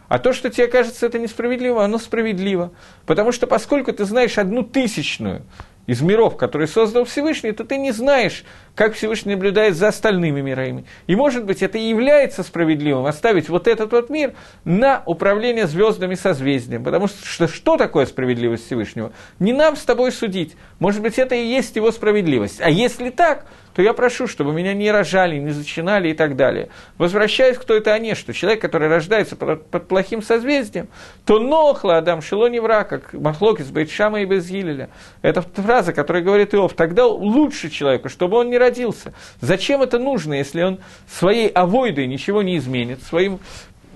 [0.07, 2.71] А то, что тебе кажется это несправедливо, оно справедливо.
[3.05, 5.43] Потому что поскольку ты знаешь одну тысячную
[5.91, 10.85] из миров, которые создал Всевышний, то ты не знаешь, как Всевышний наблюдает за остальными мирами.
[11.05, 16.15] И, может быть, это и является справедливым, оставить вот этот вот мир на управление звездами
[16.15, 16.85] созвездием.
[16.85, 19.11] Потому что что такое справедливость Всевышнего?
[19.39, 20.55] Не нам с тобой судить.
[20.79, 22.61] Может быть, это и есть его справедливость.
[22.61, 23.45] А если так,
[23.81, 26.69] то я прошу, чтобы меня не рожали, не зачинали и так далее.
[26.99, 30.87] Возвращаясь к той это они, что человек, который рождается под, плохим созвездием,
[31.25, 34.91] то нохла Адам Шило не враг, как Махлокис, Бейтшама и Безгилеля.
[35.23, 39.15] Это фраза, которая говорит Иов, тогда лучше человеку, чтобы он не родился.
[39.39, 40.77] Зачем это нужно, если он
[41.09, 43.39] своей авойдой ничего не изменит, своим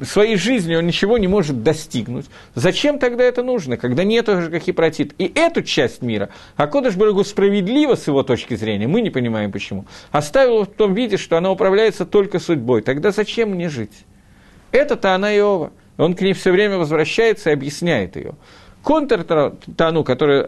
[0.02, 2.26] своей жизнью он ничего не может достигнуть.
[2.54, 5.14] Зачем тогда это нужно, когда нет уже как и протит?
[5.18, 9.86] И эту часть мира Акодыш Барагу справедливо с его точки зрения, мы не понимаем почему,
[10.12, 12.82] оставил в том виде, что она управляется только судьбой.
[12.82, 14.06] Тогда зачем мне жить?
[14.72, 15.72] Это-то она Иова.
[15.98, 18.34] Он к ней все время возвращается и объясняет ее.
[18.84, 19.24] Контр
[19.78, 20.46] Тану, который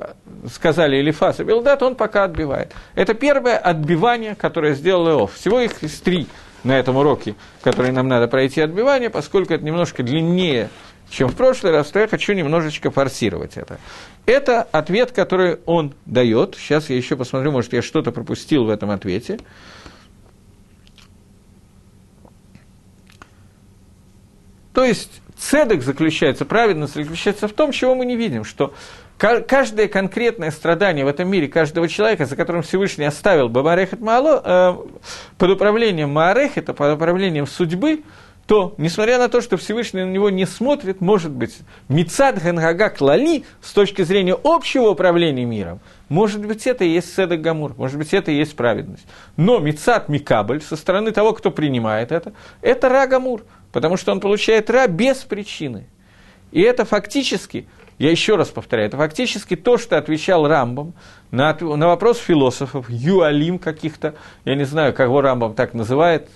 [0.54, 2.74] сказали Элифас и Белдат, он пока отбивает.
[2.94, 5.34] Это первое отбивание, которое сделал Иов.
[5.34, 6.28] Всего их из три–
[6.64, 10.70] на этом уроке, который нам надо пройти отбивание, поскольку это немножко длиннее,
[11.10, 13.80] чем в прошлый раз, то я хочу немножечко форсировать это.
[14.26, 16.56] Это ответ, который он дает.
[16.56, 19.40] Сейчас я еще посмотрю, может, я что-то пропустил в этом ответе.
[24.74, 28.74] То есть цедок заключается, праведность заключается в том, чего мы не видим, что
[29.18, 34.76] каждое конкретное страдание в этом мире каждого человека, за которым Всевышний оставил Бабарехет Маало, э,
[35.38, 38.04] под управлением Маарехета, под управлением судьбы,
[38.48, 41.58] то, несмотря на то, что Всевышний на него не смотрит, может быть,
[41.90, 47.42] Мицад Гангага Клали с точки зрения общего управления миром, может быть, это и есть Седок
[47.42, 49.06] Гамур, может быть, это и есть праведность.
[49.36, 54.22] Но Мицад Микабль, со стороны того, кто принимает это, это Ра Гамур, потому что он
[54.22, 55.88] получает Ра без причины.
[56.54, 60.94] И это фактически, я еще раз повторяю, это фактически то, что отвечал Рамбам
[61.32, 66.30] на, на вопрос философов, юалим каких-то, я не знаю, кого Рамбам так называет,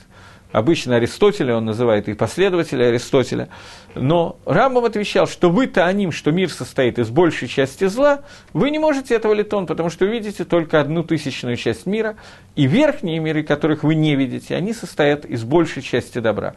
[0.52, 3.48] Обычно Аристотеля он называет и последователя Аристотеля.
[3.96, 8.78] Но Рамбам отвечал, что вы тааним, что мир состоит из большей части зла, вы не
[8.78, 12.18] можете этого литон, потому что видите только одну тысячную часть мира,
[12.56, 16.56] и верхние миры, которых вы не видите, они состоят из большей части добра.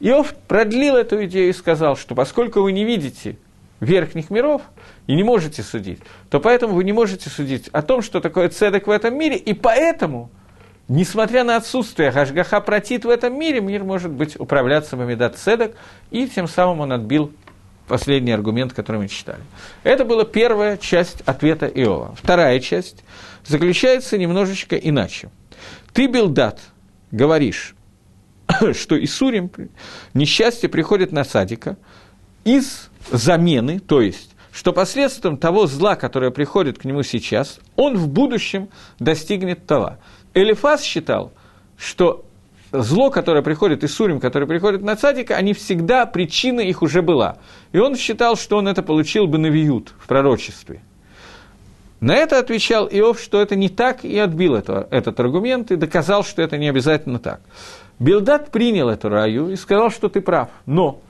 [0.00, 3.36] Иов продлил эту идею и сказал, что поскольку вы не видите
[3.80, 4.62] верхних миров
[5.06, 8.86] и не можете судить, то поэтому вы не можете судить о том, что такое цедок
[8.86, 10.30] в этом мире, и поэтому–
[10.86, 15.72] Несмотря на отсутствие Хашгаха протит в этом мире, мир может быть управляться Бамидат Седок,
[16.10, 17.32] и тем самым он отбил
[17.88, 19.40] последний аргумент, который мы читали.
[19.82, 22.14] Это была первая часть ответа Иова.
[22.16, 23.02] Вторая часть
[23.46, 25.30] заключается немножечко иначе.
[25.94, 26.60] Ты, Билдат,
[27.10, 27.74] говоришь,
[28.74, 29.50] что Исурим,
[30.12, 31.78] несчастье приходит на садика
[32.44, 38.08] из замены, то есть что посредством того зла, которое приходит к нему сейчас, он в
[38.08, 38.68] будущем
[39.00, 39.96] достигнет того.
[40.32, 41.32] Элифас считал,
[41.76, 42.24] что
[42.70, 47.38] зло, которое приходит, и сурим, которое приходит на цадика, они всегда, причина их уже была.
[47.72, 50.80] И он считал, что он это получил бы на виют в пророчестве.
[51.98, 56.22] На это отвечал Иов, что это не так, и отбил это, этот аргумент, и доказал,
[56.22, 57.40] что это не обязательно так.
[57.98, 60.50] Билдат принял эту раю и сказал, что ты прав.
[60.66, 61.00] Но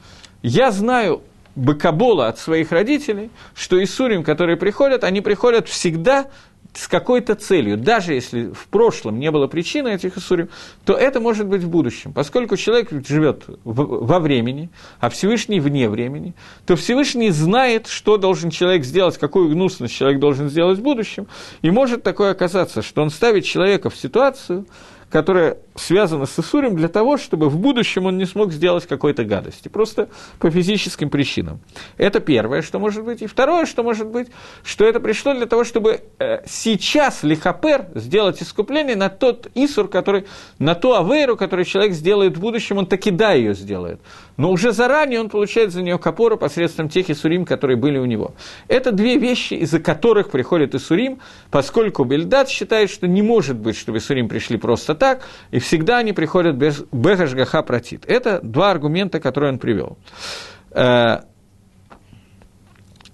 [0.42, 1.22] я знаю
[1.56, 6.26] Бакабола от своих родителей, что Исурим, которые приходят, они приходят всегда
[6.72, 10.48] с какой-то целью, даже если в прошлом не было причины этих Исурим,
[10.84, 12.12] то это может быть в будущем.
[12.12, 16.34] Поскольку человек живет во времени, а Всевышний вне времени,
[16.66, 21.28] то Всевышний знает, что должен человек сделать, какую гнусность человек должен сделать в будущем,
[21.62, 24.66] и может такое оказаться, что он ставит человека в ситуацию,
[25.10, 29.68] которая связана с Исурим для того, чтобы в будущем он не смог сделать какой-то гадости,
[29.68, 30.08] просто
[30.38, 31.60] по физическим причинам.
[31.96, 33.22] Это первое, что может быть.
[33.22, 34.28] И второе, что может быть,
[34.62, 40.26] что это пришло для того, чтобы э, сейчас Лихапер сделать искупление на тот Исур, который,
[40.58, 44.00] на ту Авейру, который человек сделает в будущем, он таки да ее сделает.
[44.36, 48.34] Но уже заранее он получает за нее капору посредством тех Исурим, которые были у него.
[48.68, 53.98] Это две вещи, из-за которых приходит Исурим, поскольку Бельдат считает, что не может быть, чтобы
[53.98, 58.04] Исурим пришли просто так, и всегда они приходят без Бехашгаха протит.
[58.06, 59.98] Это два аргумента, которые он привел.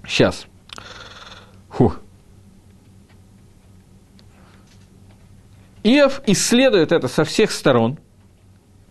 [0.05, 0.45] Сейчас.
[0.45, 0.81] Э,
[1.71, 2.01] Фух.
[5.83, 7.99] Иов исследует это со всех сторон,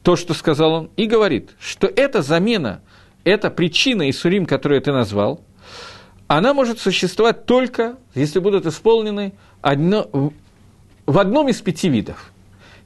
[0.02, 2.82] то, что сказал он, и говорит, что эта замена,
[3.26, 5.44] эта причина Исурим, которую ты назвал,
[6.28, 10.10] она может существовать только, если будут исполнены одно,
[11.06, 12.32] в одном из пяти видов–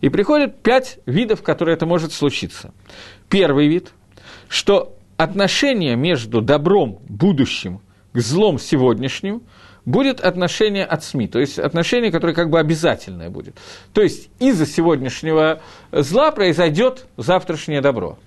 [0.04, 2.74] и приходят пять видов, в которые это может случиться.
[3.30, 3.94] Первый вид,
[4.50, 7.80] что отношение между добром будущим
[8.12, 9.44] к злом сегодняшним
[9.86, 13.56] будет отношение от СМИ, то есть отношение, которое как бы обязательное будет.
[13.94, 15.62] То есть из-за сегодняшнего
[15.94, 18.20] зла произойдет завтрашнее добро.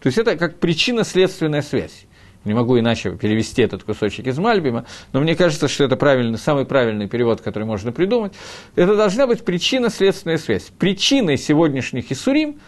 [0.00, 2.06] То есть это как причинно-следственная связь
[2.44, 6.66] не могу иначе перевести этот кусочек из Мальбима, но мне кажется, что это правильный, самый
[6.66, 8.32] правильный перевод, который можно придумать.
[8.74, 10.70] Это должна быть причинно-следственная связь.
[10.78, 12.58] Причиной сегодняшних Исурим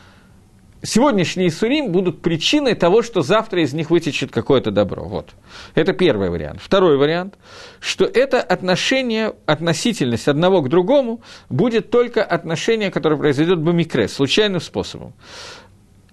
[0.85, 5.05] сегодняшние Исурим будут причиной того, что завтра из них вытечет какое-то добро.
[5.05, 5.31] Вот.
[5.75, 6.61] Это первый вариант.
[6.63, 7.35] Второй вариант,
[7.81, 15.15] что это отношение, относительность одного к другому будет только отношение, которое произойдет бомикре, случайным способом.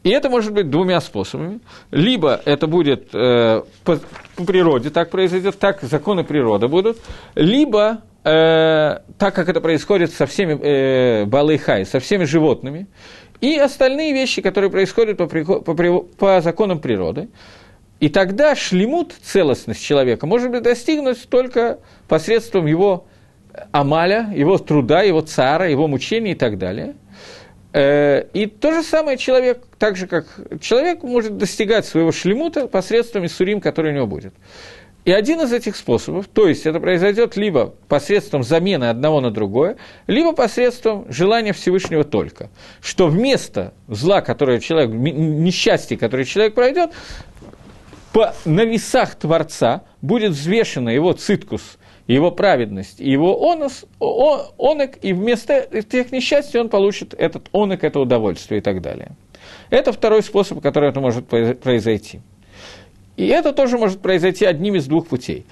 [0.03, 1.59] И это может быть двумя способами.
[1.91, 3.99] Либо это будет э, по,
[4.35, 6.97] по природе так произойдет, так законы природы будут,
[7.35, 12.87] либо э, так как это происходит со всеми э, балыхай, со всеми животными,
[13.41, 17.29] и остальные вещи, которые происходят по, по, по законам природы.
[17.99, 23.05] И тогда шлемут, целостность человека, может быть достигнуть только посредством его
[23.71, 26.95] амаля, его труда, его цара, его мучений и так далее–
[27.73, 30.25] и то же самое человек, так же как
[30.60, 34.34] человек может достигать своего шлемута посредством Исурим, который у него будет.
[35.03, 39.77] И один из этих способов, то есть это произойдет либо посредством замены одного на другое,
[40.05, 46.91] либо посредством желания Всевышнего только, что вместо зла, которое человек, несчастье, которое человек пройдет,
[48.13, 51.79] по, на весах Творца будет взвешена его циткус,
[52.13, 57.84] его праведность, и его онос, о, онок, и вместо тех несчастий он получит этот онок,
[57.84, 59.12] это удовольствие и так далее.
[59.69, 62.21] Это второй способ, который это может произойти.
[63.17, 65.45] И это тоже может произойти одним из двух путей.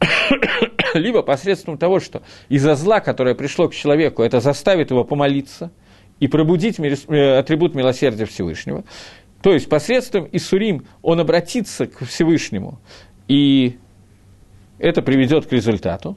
[0.94, 5.70] Либо посредством того, что из-за зла, которое пришло к человеку, это заставит его помолиться
[6.20, 8.84] и пробудить э, атрибут милосердия Всевышнего.
[9.42, 12.78] То есть посредством Исурим он обратится к Всевышнему,
[13.26, 13.78] и
[14.82, 16.16] это приведет к результату.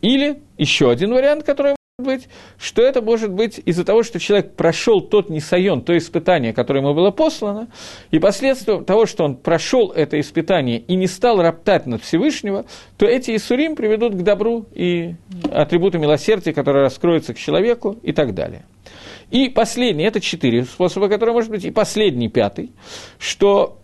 [0.00, 5.00] Или еще один вариант, который быть, что это может быть из-за того, что человек прошел
[5.00, 7.68] тот несайон, то испытание, которое ему было послано,
[8.10, 12.64] и последствием того, что он прошел это испытание и не стал роптать над Всевышнего,
[12.96, 15.14] то эти Исурим приведут к добру и
[15.52, 18.64] атрибуты милосердия, которые раскроются к человеку и так далее.
[19.30, 22.72] И последний, это четыре способа, которые может быть, и последний, пятый,
[23.18, 23.78] что,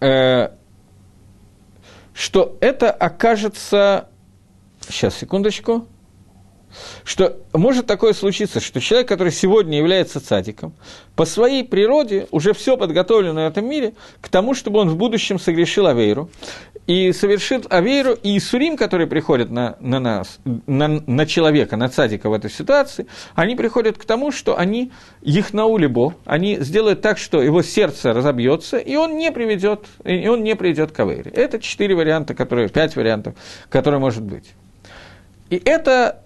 [0.00, 0.48] э,
[2.16, 4.08] что это окажется...
[4.88, 5.86] Сейчас, секундочку
[7.04, 10.74] что может такое случиться, что человек, который сегодня является цадиком,
[11.14, 15.38] по своей природе уже все подготовлено в этом мире к тому, чтобы он в будущем
[15.38, 16.30] согрешил Авейру,
[16.86, 22.30] и совершит Авейру, и Исурим, которые приходят на, на нас, на, на человека, на цадика
[22.30, 27.42] в этой ситуации, они приходят к тому, что они их наулибо, они сделают так, что
[27.42, 31.30] его сердце разобьется, и он не приведет, и он не придет к Авейре.
[31.32, 33.34] Это четыре варианта, которые, пять вариантов,
[33.68, 34.52] которые может быть.
[35.50, 36.22] И это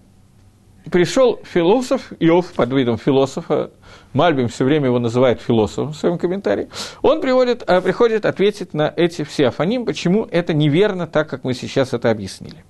[0.90, 3.70] пришел философ, Иов под видом философа,
[4.12, 6.68] Мальбим все время его называет философом в своем комментарии,
[7.02, 11.54] он приводит, а, приходит ответить на эти все афоним, почему это неверно, так как мы
[11.54, 12.64] сейчас это объяснили.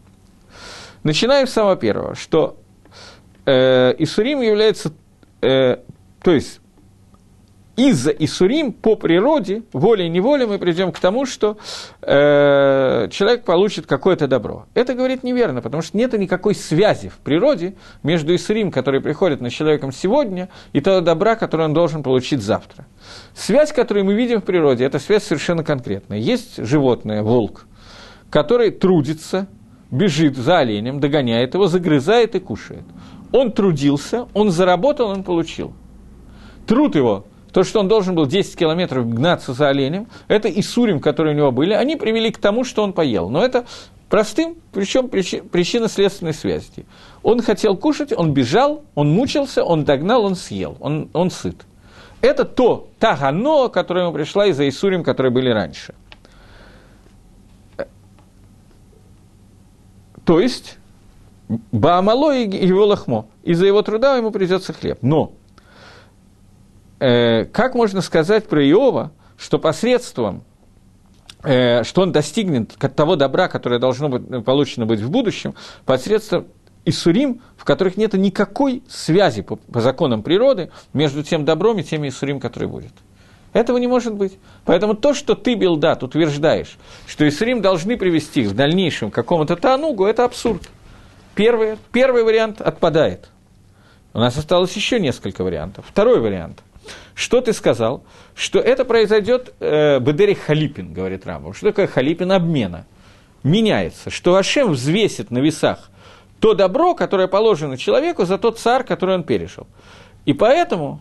[1.02, 2.58] Начинаем с самого первого, что
[3.46, 4.92] э, Исурим является,
[5.40, 5.78] э,
[6.22, 6.60] то есть
[7.88, 11.56] из-за Исурим по природе, волей-неволей мы придем к тому, что
[12.02, 14.66] э, человек получит какое-то добро.
[14.74, 19.48] Это говорит неверно, потому что нет никакой связи в природе между Исурим, который приходит на
[19.48, 22.84] человеком сегодня, и того добра, которое он должен получить завтра.
[23.34, 26.18] Связь, которую мы видим в природе, это связь совершенно конкретная.
[26.18, 27.66] Есть животное, волк,
[28.28, 29.46] который трудится,
[29.90, 32.84] бежит за оленем, догоняет его, загрызает и кушает.
[33.32, 35.72] Он трудился, он заработал, он получил.
[36.66, 41.00] Труд его то, что он должен был 10 километров гнаться за оленем, это и сурим,
[41.00, 43.28] которые у него были, они привели к тому, что он поел.
[43.28, 43.66] Но это
[44.08, 46.86] простым, причем причинно-следственной связи.
[47.22, 51.66] Он хотел кушать, он бежал, он мучился, он догнал, он съел, он, он сыт.
[52.20, 55.94] Это то, та гано, которая ему пришла из-за Исурим, которые были раньше.
[60.24, 60.78] То есть,
[61.72, 63.26] Баамало и его лохмо.
[63.42, 64.98] Из-за его труда ему придется хлеб.
[65.02, 65.32] Но
[67.00, 70.44] э, как можно сказать про Иова, что посредством,
[71.42, 76.46] э, что он достигнет того добра, которое должно быть получено быть в будущем, посредством
[76.84, 82.08] Исурим, в которых нет никакой связи по, по законам природы между тем добром и теми
[82.08, 82.92] Исурим, которые будет.
[83.52, 84.38] Этого не может быть.
[84.64, 90.06] Поэтому то, что ты, Билдат, утверждаешь, что Исурим должны привести в дальнейшем к какому-то Танугу,
[90.06, 90.62] это абсурд.
[91.34, 93.28] Первый, первый вариант отпадает.
[94.12, 95.84] У нас осталось еще несколько вариантов.
[95.88, 96.62] Второй вариант–
[97.14, 98.04] что ты сказал?
[98.34, 101.54] Что это произойдет э, Бедери Халипин, говорит Рамбам.
[101.54, 102.32] Что такое Халипин?
[102.32, 102.86] Обмена.
[103.42, 104.10] Меняется.
[104.10, 105.90] Что Ашем взвесит на весах
[106.40, 109.66] то добро, которое положено человеку за тот царь, который он пережил.
[110.24, 111.00] И поэтому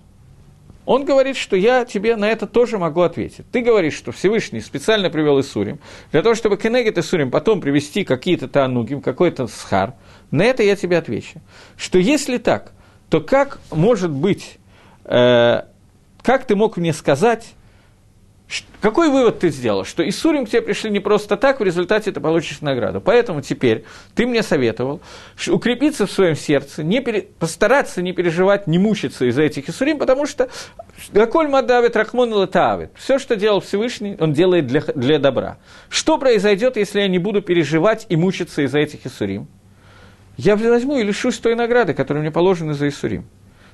[0.86, 3.46] он говорит, что я тебе на это тоже могу ответить.
[3.52, 5.80] Ты говоришь, что Всевышний специально привел Исурим,
[6.12, 9.94] для того, чтобы Кенегет Исурим потом привести какие-то танугим, какой-то схар.
[10.30, 11.42] На это я тебе отвечу.
[11.78, 12.74] Что если так,
[13.10, 14.58] то как может быть
[15.06, 15.62] э,
[16.22, 17.54] как ты мог мне сказать,
[18.82, 19.86] какой вывод ты сделал?
[19.86, 23.00] Что Исурим к тебе пришли не просто так, в результате ты получишь награду.
[23.00, 23.84] Поэтому теперь
[24.16, 25.02] ты мне советовал
[25.48, 30.26] укрепиться в своем сердце, не пере, постараться не переживать, не мучиться из-за этих Исурим, потому
[30.26, 30.50] что
[31.12, 32.92] Гаколь Мадавит Рахмон Латавит.
[32.96, 35.58] Все, что делал Всевышний, он делает для, для добра.
[35.90, 39.48] Что произойдет, если я не буду переживать и мучиться из-за этих Исурим?
[40.38, 43.28] Я возьму и лишусь той награды, которая мне положена за Исурим.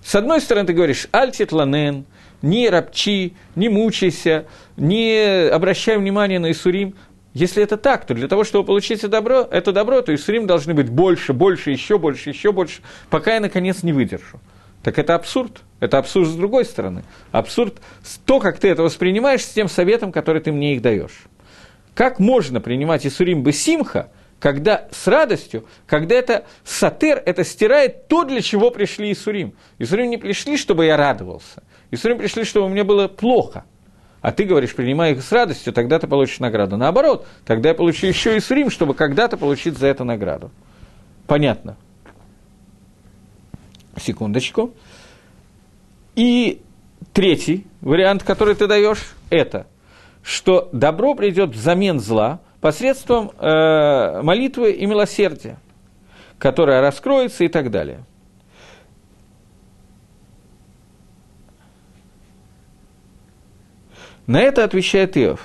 [0.04, 2.06] С одной стороны, ты говоришь, альтит ланен,
[2.42, 4.46] не ропчи, не мучайся,
[4.78, 6.96] не обращай внимания на Исурим.
[7.34, 10.74] Если это так, то для того, чтобы получить это добро, это добро, то Исурим должны
[10.74, 14.40] быть больше, больше, еще больше, еще больше, пока я, наконец, не выдержу.
[14.84, 15.62] Так это абсурд.
[15.80, 17.04] Это абсурд с другой стороны.
[17.32, 17.82] Абсурд
[18.26, 21.24] то, как ты это воспринимаешь, с тем советом, который ты мне их даешь.
[21.96, 28.42] Как можно принимать Исурим Бесимха, когда с радостью, когда это сатер, это стирает то, для
[28.42, 29.56] чего пришли Исурим.
[29.80, 31.64] Исурим не пришли, чтобы я радовался.
[31.92, 33.66] Исурим пришли, чтобы мне было плохо.
[34.22, 36.78] А ты говоришь, принимай их с радостью, тогда ты получишь награду.
[36.78, 40.50] Наоборот, тогда я получу еще Исурим, чтобы когда-то получить за это награду.
[41.28, 41.78] Понятно?
[43.98, 44.74] Секундочку.
[46.16, 46.62] И
[47.14, 49.68] третий вариант, который ты даешь, это,
[50.24, 55.58] что добро придет взамен зла посредством э, молитвы и милосердия,
[56.40, 58.06] которая раскроется и так далее.
[64.28, 65.40] На это отвечает Иов,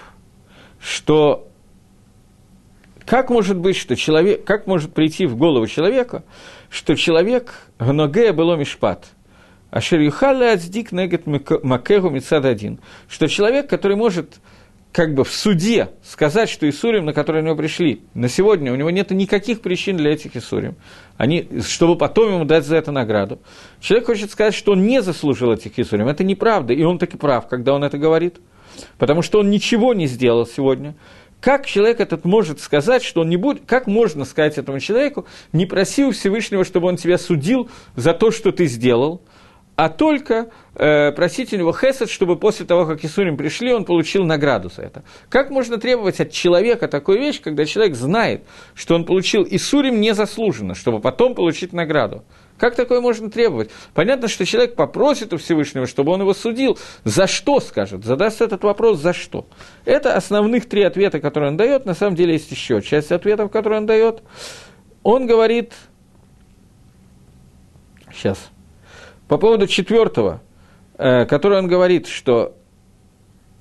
[0.81, 1.47] что
[3.05, 6.23] как может быть, что человек, как может прийти в голову человека,
[6.71, 9.09] что человек гногея было мишпат,
[9.71, 12.79] а шерюхалля ацдик негет макегу мецад один,
[13.09, 14.41] что человек, который может
[14.93, 18.77] как бы в суде сказать, что Исурим, на которые у него пришли, на сегодня у
[18.77, 20.77] него нет никаких причин для этих Исурим,
[21.17, 23.41] они, чтобы потом ему дать за это награду.
[23.81, 26.09] Человек хочет сказать, что он не заслужил этих Исурим.
[26.09, 28.41] Это неправда, и он таки прав, когда он это говорит,
[28.99, 30.95] потому что он ничего не сделал сегодня.
[31.41, 35.65] Как человек этот может сказать, что он не будет, как можно сказать этому человеку, не
[35.65, 39.23] проси у Всевышнего, чтобы он тебя судил за то, что ты сделал,
[39.81, 44.25] а только э, просить у него хесед, чтобы после того, как Исурим пришли, он получил
[44.25, 45.05] награду за это.
[45.31, 48.45] Как можно требовать от человека такую вещь, когда человек знает,
[48.75, 52.25] что он получил Исурим незаслуженно, чтобы потом получить награду?
[52.61, 53.71] Как такое можно требовать?
[53.95, 56.79] Понятно, что человек попросит у Всевышнего, чтобы он его судил.
[57.05, 58.05] За что, скажет?
[58.05, 59.47] Задаст этот вопрос, за что?
[59.87, 61.87] Это основных три ответа, которые он дает.
[61.87, 64.23] На самом деле есть еще часть ответов, которые он дает.
[65.03, 65.73] Он говорит...
[68.13, 68.51] Сейчас.
[69.27, 70.43] По поводу четвертого,
[70.99, 72.57] э, который он говорит, что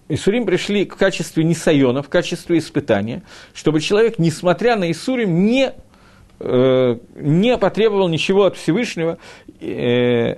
[0.10, 3.24] Исурим пришли в качестве несайона, в качестве испытания,
[3.54, 5.74] чтобы человек, несмотря на Исурим, не
[6.40, 9.18] не потребовал ничего от Всевышнего,
[9.60, 10.38] э,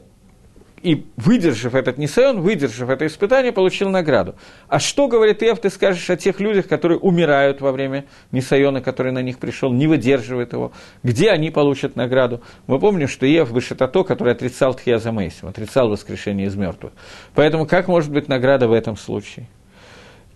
[0.83, 4.35] и выдержав этот несайон, выдержав это испытание, получил награду.
[4.67, 9.11] А что, говорит Ев, ты скажешь о тех людях, которые умирают во время несайона, который
[9.11, 10.71] на них пришел, не выдерживает его,
[11.03, 12.41] где они получат награду?
[12.67, 16.93] Мы помним, что Ев выше то, который отрицал Тхиаза Мейсим, отрицал воскрешение из мертвых.
[17.35, 19.47] Поэтому как может быть награда в этом случае?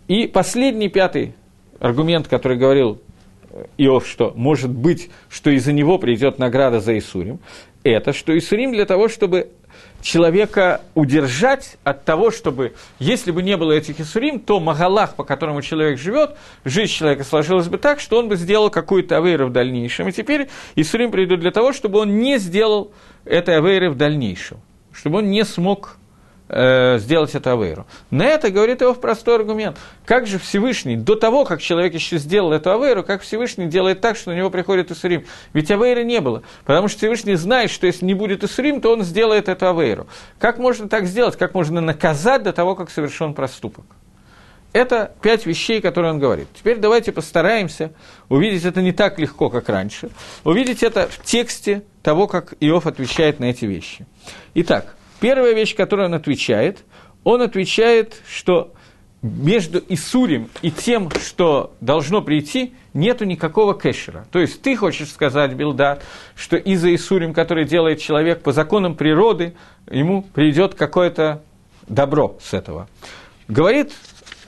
[0.07, 1.34] И последний, пятый
[1.80, 3.01] аргумент, который говорил
[3.77, 7.39] Иов, что может быть, что из-за него придет награда за Исурим,
[7.83, 9.51] это что Исурим для того, чтобы
[10.01, 15.61] человека удержать от того, чтобы, если бы не было этих Исурим, то Магалах, по которому
[15.61, 20.07] человек живет, жизнь человека сложилась бы так, что он бы сделал какую-то авейру в дальнейшем.
[20.07, 22.91] И теперь Исурим придут для того, чтобы он не сделал
[23.23, 24.57] этой авейры в дальнейшем,
[24.91, 25.97] чтобы он не смог
[26.47, 27.85] э, сделать это авейру.
[28.11, 29.77] На это говорит его простой аргумент.
[30.05, 34.17] Как же Всевышний, до того, как человек еще сделал эту авейру, как Всевышний делает так,
[34.17, 35.25] что на него приходит Исурим?
[35.53, 36.43] Ведь авейры не было.
[36.65, 40.07] Потому что Всевышний знает, что если не будет Исурим, то он сделает эту авейру.
[40.39, 41.37] Как можно так сделать?
[41.37, 43.85] Как можно наказать до того, как совершен проступок?
[44.75, 46.49] Это пять вещей, которые он говорит.
[46.53, 47.93] Теперь давайте постараемся
[48.27, 50.09] увидеть это не так легко, как раньше.
[50.43, 54.05] Увидеть это в тексте того, как Иов отвечает на эти вещи.
[54.53, 56.84] Итак, Первая вещь, которую он отвечает,
[57.23, 58.73] он отвечает, что
[59.23, 64.28] между Исурим и тем, что должно прийти, нету никакого кэшера.
[64.32, 66.03] То есть ты хочешь сказать, Билдат,
[66.36, 69.55] что из-за Исурим, который делает человек по законам природы,
[69.89, 71.41] ему придет какое-то
[71.88, 72.88] добро с этого.
[73.47, 73.93] Говорит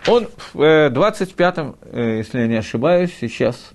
[0.05, 3.71] он в 25-м, э, э, если я не ошибаюсь, сейчас,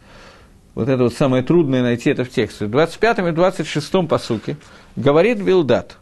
[0.76, 4.56] вот это вот самое трудное найти это в тексте, в 25-м и 26-м посуке,
[4.94, 5.96] говорит Билдат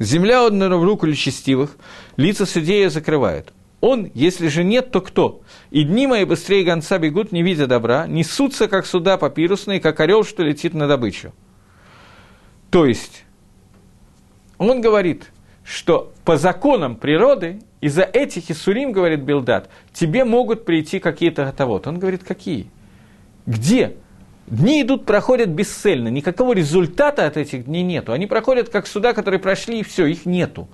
[0.00, 1.76] Земля отдана в руку лечестивых,
[2.16, 3.52] лица судея закрывают.
[3.82, 5.42] Он, если же нет, то кто?
[5.70, 10.24] И дни мои быстрее гонца бегут, не видя добра, несутся, как суда папирусные, как орел,
[10.24, 11.34] что летит на добычу.
[12.70, 13.24] То есть,
[14.56, 15.30] он говорит,
[15.64, 21.86] что по законам природы, из-за этих Исурим, говорит Билдат, тебе могут прийти какие-то готовот.
[21.86, 22.70] Он говорит, какие?
[23.46, 23.96] Где?
[24.50, 28.12] Дни идут, проходят бесцельно, никакого результата от этих дней нету.
[28.12, 30.68] Они проходят как суда, которые прошли, и все, их нету.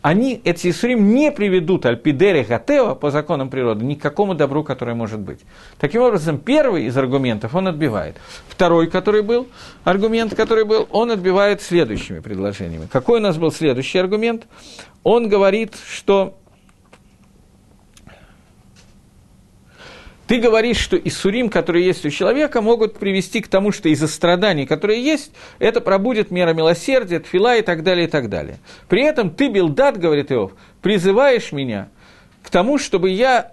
[0.00, 4.94] Они, эти Исурим, не приведут Альпидере Гатева по законам природы ни к какому добру, которое
[4.94, 5.40] может быть.
[5.80, 8.14] Таким образом, первый из аргументов он отбивает.
[8.48, 9.48] Второй, который был,
[9.82, 12.86] аргумент, который был, он отбивает следующими предложениями.
[12.92, 14.46] Какой у нас был следующий аргумент?
[15.02, 16.38] Он говорит, что
[20.26, 24.66] Ты говоришь, что Исурим, которые есть у человека, могут привести к тому, что из-за страданий,
[24.66, 28.58] которые есть, это пробудет мера милосердия, тфила и так далее, и так далее.
[28.88, 30.52] При этом ты, Билдат, говорит Иов,
[30.82, 31.88] призываешь меня
[32.42, 33.52] к тому, чтобы я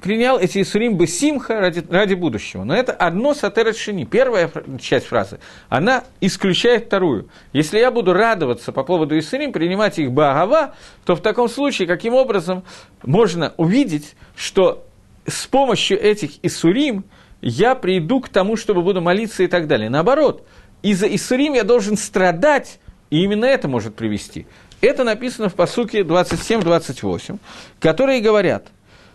[0.00, 2.64] принял эти Исурим бы симха ради, ради будущего.
[2.64, 4.04] Но это одно сатерет шини.
[4.04, 4.50] Первая
[4.80, 7.28] часть фразы, она исключает вторую.
[7.52, 11.86] Если я буду радоваться по поводу Исурим, принимать их бы агава, то в таком случае
[11.86, 12.64] каким образом
[13.02, 14.84] можно увидеть, что
[15.26, 17.04] с помощью этих Исурим
[17.40, 19.90] я приду к тому, чтобы буду молиться и так далее.
[19.90, 20.46] Наоборот,
[20.82, 22.78] из-за Исурим я должен страдать,
[23.10, 24.46] и именно это может привести.
[24.80, 27.38] Это написано в посуке 27-28,
[27.80, 28.68] которые говорят,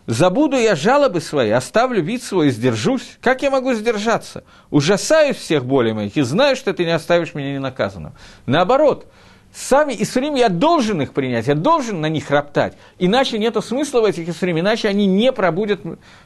[0.08, 3.18] «Забуду я жалобы свои, оставлю вид свой и сдержусь.
[3.22, 4.44] Как я могу сдержаться?
[4.72, 8.14] Ужасаюсь всех болей моих и знаю, что ты не оставишь меня ненаказанным».
[8.46, 9.06] Наоборот–
[9.52, 12.78] Сами Исурим я должен их принять, я должен на них роптать.
[13.00, 15.82] Иначе нет смысла в этих Исурим, иначе они не пробудят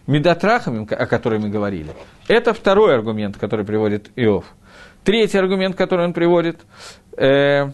[0.07, 1.91] медотрахами, о которых мы говорили.
[2.27, 4.45] Это второй аргумент, который приводит Иов.
[5.03, 6.61] Третий аргумент, который он приводит,
[7.17, 7.71] э,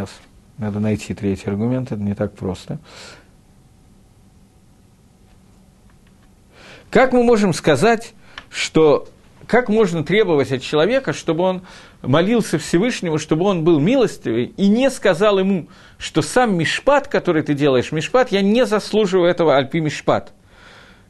[0.00, 0.18] Сейчас
[0.56, 2.78] надо найти третий аргумент, это не так просто.
[6.90, 8.14] Как мы можем сказать,
[8.48, 9.08] что
[9.46, 11.62] как можно требовать от человека, чтобы он
[12.00, 17.52] молился Всевышнему, чтобы он был милостивый, и не сказал ему, что сам Мишпат, который ты
[17.52, 20.32] делаешь, Мишпат, я не заслуживаю этого Альпи Мишпат.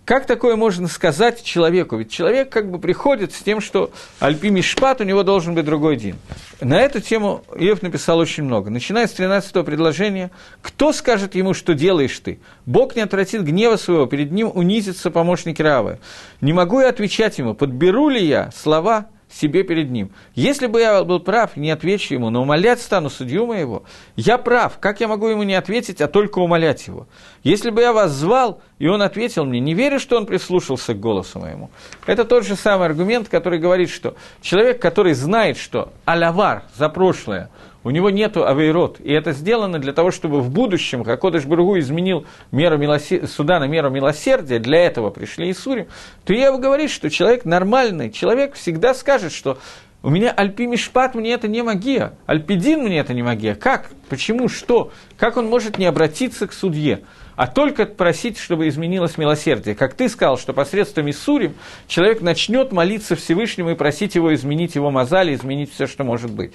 [0.04, 1.96] Как такое можно сказать человеку?
[1.96, 5.96] Ведь человек как бы приходит с тем, что Альпи Мишпат, у него должен быть другой
[5.96, 6.16] день.
[6.60, 8.70] На эту тему Иов написал очень много.
[8.70, 10.30] Начиная с 13 предложения,
[10.62, 12.40] кто скажет ему, что делаешь ты?
[12.66, 15.98] Бог не отвратит гнева своего, перед ним унизится помощник Равы.
[16.40, 20.10] Не могу я отвечать ему, подберу ли я слова себе перед ним.
[20.34, 23.84] Если бы я был прав, не отвечу ему, но умолять стану судью моего,
[24.16, 27.06] я прав, как я могу ему не ответить, а только умолять его?
[27.42, 31.00] Если бы я вас звал, и он ответил мне, не верю, что он прислушался к
[31.00, 31.70] голосу моему.
[32.06, 37.50] Это тот же самый аргумент, который говорит, что человек, который знает, что алявар за прошлое,
[37.82, 41.78] у него нет авейрот, и это сделано для того, чтобы в будущем, как Кодыш Бургу
[41.78, 43.26] изменил меру милосер...
[43.26, 45.86] суда на меру милосердия, для этого пришли Исурим,
[46.24, 49.58] то я говорит, что человек нормальный, человек всегда скажет, что
[50.02, 53.54] у меня альпи мишпат, мне это не магия, альпидин мне это не магия.
[53.54, 53.90] Как?
[54.08, 54.48] Почему?
[54.48, 54.92] Что?
[55.18, 57.00] Как он может не обратиться к судье?
[57.40, 59.74] а только просить, чтобы изменилось милосердие.
[59.74, 61.54] Как ты сказал, что посредством Иссурим
[61.88, 66.52] человек начнет молиться Всевышнему и просить его изменить его мозали, изменить все, что может быть.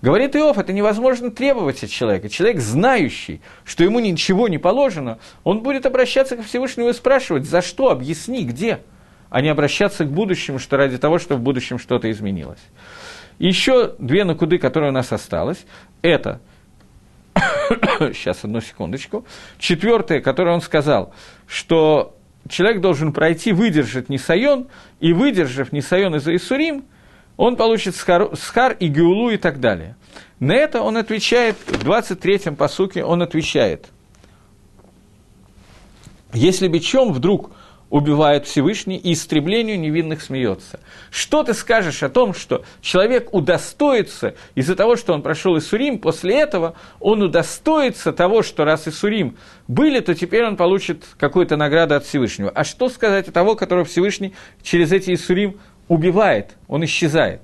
[0.00, 2.28] Говорит Иов, это невозможно требовать от человека.
[2.28, 7.62] Человек, знающий, что ему ничего не положено, он будет обращаться к Всевышнему и спрашивать, за
[7.62, 8.80] что, объясни, где,
[9.28, 12.60] а не обращаться к будущему, что ради того, чтобы в будущем что-то изменилось.
[13.40, 15.64] Еще две накуды, которые у нас осталось,
[16.02, 16.40] это,
[17.98, 19.24] сейчас, одну секундочку,
[19.58, 21.12] четвертое, которое он сказал,
[21.48, 22.16] что
[22.48, 24.68] человек должен пройти, выдержать Нисайон,
[25.00, 26.84] и выдержав Нисайон из-за Исурим–
[27.38, 29.96] он получит схар, схар и геулу и так далее.
[30.40, 33.86] На это он отвечает, в 23-м посуке он отвечает,
[36.34, 37.52] если бичом вдруг
[37.90, 40.80] убивает Всевышний, и истреблению невинных смеется.
[41.10, 46.38] Что ты скажешь о том, что человек удостоится из-за того, что он прошел Исурим, после
[46.38, 52.04] этого он удостоится того, что раз Исурим были, то теперь он получит какую-то награду от
[52.04, 52.50] Всевышнего.
[52.50, 55.58] А что сказать о того, которого Всевышний через эти Исурим
[55.88, 57.42] убивает, он исчезает.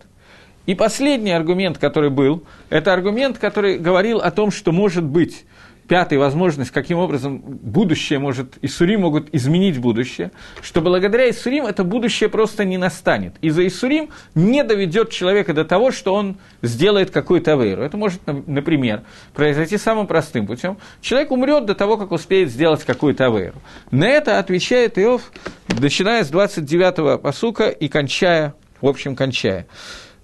[0.66, 5.44] И последний аргумент, который был, это аргумент, который говорил о том, что может быть
[5.88, 10.30] пятая возможность, каким образом будущее может, Иссурим могут изменить будущее,
[10.62, 13.34] что благодаря Иссурим это будущее просто не настанет.
[13.40, 17.82] И за Иссурим не доведет человека до того, что он сделает какую-то авейру.
[17.82, 19.02] Это может, например,
[19.34, 20.78] произойти самым простым путем.
[21.00, 23.60] Человек умрет до того, как успеет сделать какую-то авейру.
[23.90, 25.32] На это отвечает Иов,
[25.68, 29.66] начиная с 29-го посука и кончая, в общем, кончая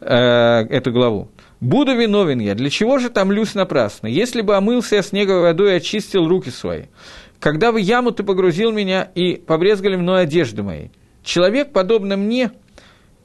[0.01, 0.15] э,
[0.71, 1.29] эту главу.
[1.61, 4.07] Буду виновен я, для чего же томлюсь напрасно?
[4.07, 6.85] Если бы омылся я снеговой водой и очистил руки свои.
[7.39, 10.89] Когда в яму ты погрузил меня и побрезгали мной одежды мои.
[11.23, 12.53] Человек, подобно мне,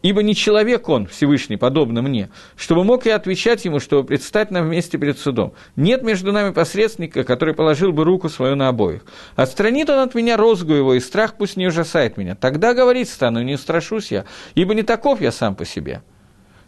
[0.01, 4.67] ибо не человек он, Всевышний, подобно мне, чтобы мог я отвечать ему, чтобы предстать нам
[4.67, 5.53] вместе перед судом.
[5.77, 9.05] Нет между нами посредника, который положил бы руку свою на обоих.
[9.37, 12.35] Отстранит он от меня розгу его, и страх пусть не ужасает меня.
[12.35, 14.25] Тогда говорить стану, не страшусь я,
[14.55, 16.01] ибо не таков я сам по себе».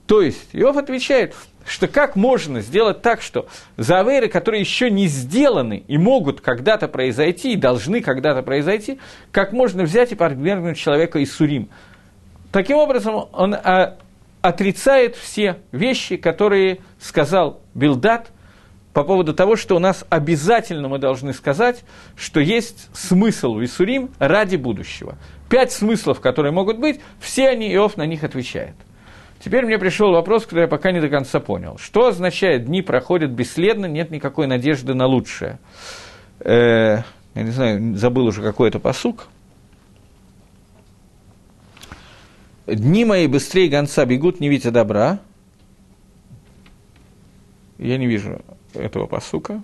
[0.07, 1.35] То есть, Иов отвечает,
[1.65, 6.87] что как можно сделать так, что за авейры, которые еще не сделаны и могут когда-то
[6.87, 8.99] произойти, и должны когда-то произойти,
[9.31, 11.69] как можно взять и подвергнуть человека из сурим.
[12.53, 13.97] Таким образом, он а,
[14.41, 18.31] отрицает все вещи, которые сказал Билдат
[18.93, 21.83] по поводу того, что у нас обязательно мы должны сказать,
[22.15, 25.17] что есть смысл в Исурим ради будущего.
[25.49, 28.73] Пять смыслов, которые могут быть, все они, Иов на них отвечает.
[29.47, 31.77] Теперь мне пришел вопрос, который я пока не до конца понял.
[31.77, 35.57] Что означает «дни проходят бесследно, нет никакой надежды на лучшее»?
[36.41, 39.29] Э, я не знаю, забыл уже какой это посук.
[42.65, 45.19] «Дни мои быстрее гонца бегут, не видя добра».
[47.77, 48.41] Я не вижу
[48.73, 49.63] этого посука.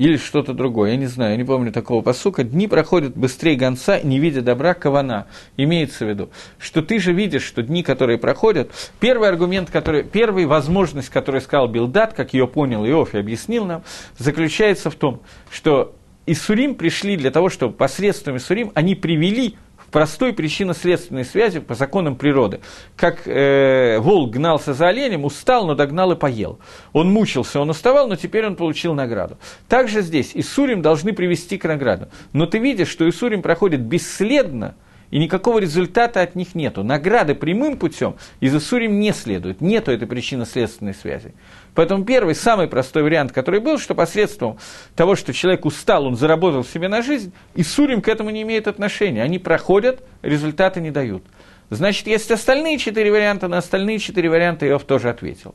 [0.00, 4.00] Или что-то другое, я не знаю, я не помню такого посука, дни проходят быстрее гонца,
[4.00, 5.26] не видя добра, кавана.
[5.58, 10.46] Имеется в виду, что ты же видишь, что дни, которые проходят, первый аргумент, который, первая
[10.46, 13.82] возможность, которую сказал Билдат, как ее понял Иов и объяснил нам,
[14.16, 15.20] заключается в том,
[15.50, 15.94] что
[16.24, 19.56] Иссурим пришли для того, чтобы посредством Иссурим они привели
[19.90, 22.60] простой причинно-следственной связи по законам природы.
[22.96, 26.58] Как э, волк гнался за оленем, устал, но догнал и поел.
[26.92, 29.38] Он мучился, он уставал, но теперь он получил награду.
[29.68, 32.08] Также здесь Исурим должны привести к награду.
[32.32, 34.74] Но ты видишь, что Исурим проходит бесследно–
[35.10, 36.82] и никакого результата от них нету.
[36.82, 41.34] Награды прямым путем из Иссурим не следует, нету этой причинно-следственной связи.
[41.74, 44.58] Поэтому первый, самый простой вариант, который был, что посредством
[44.94, 49.22] того, что человек устал, он заработал себе на жизнь, Иссурим к этому не имеет отношения.
[49.22, 51.24] Они проходят, результаты не дают.
[51.70, 55.54] Значит, есть остальные четыре варианта, на остальные четыре варианта Иов тоже ответил.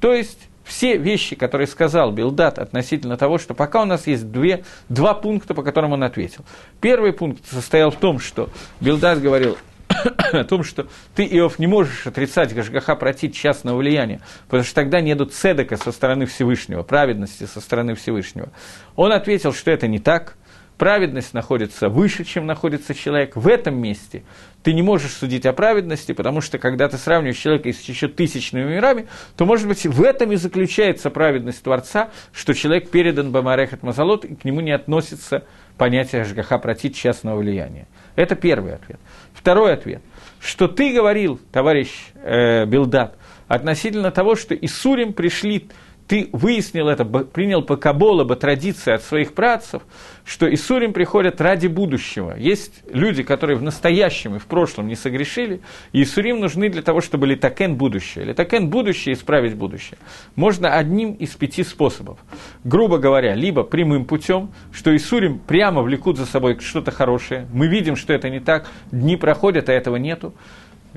[0.00, 4.62] То есть, все вещи, которые сказал Билдат относительно того, что пока у нас есть две,
[4.88, 6.44] два пункта, по которым он ответил.
[6.80, 8.48] Первый пункт состоял в том, что
[8.80, 9.58] Билдат говорил
[10.32, 15.00] о том, что ты, Иов, не можешь отрицать Гашгаха протить частного влияния, потому что тогда
[15.00, 18.50] нету цедека со стороны Всевышнего, праведности со стороны Всевышнего.
[18.94, 20.36] Он ответил, что это не так,
[20.80, 23.36] праведность находится выше, чем находится человек.
[23.36, 24.22] В этом месте
[24.62, 28.64] ты не можешь судить о праведности, потому что когда ты сравниваешь человека с еще тысячными
[28.64, 29.06] мирами,
[29.36, 34.34] то, может быть, в этом и заключается праведность Творца, что человек передан Бамарехат Мазалот, и
[34.34, 35.44] к нему не относится
[35.76, 37.86] понятие Жгаха протит частного влияния.
[38.16, 38.98] Это первый ответ.
[39.34, 40.00] Второй ответ.
[40.40, 43.18] Что ты говорил, товарищ э, Билдат,
[43.48, 45.68] относительно того, что Исурим пришли
[46.10, 49.82] ты выяснил это, принял по Кабола, по традиции от своих працев,
[50.24, 52.34] что Исурим приходят ради будущего.
[52.36, 55.60] Есть люди, которые в настоящем и в прошлом не согрешили,
[55.92, 58.24] и Исурим нужны для того, чтобы литакен будущее.
[58.24, 59.98] Литакен будущее, исправить будущее.
[60.34, 62.18] Можно одним из пяти способов.
[62.64, 67.94] Грубо говоря, либо прямым путем, что Исурим прямо влекут за собой что-то хорошее, мы видим,
[67.94, 70.34] что это не так, дни проходят, а этого нету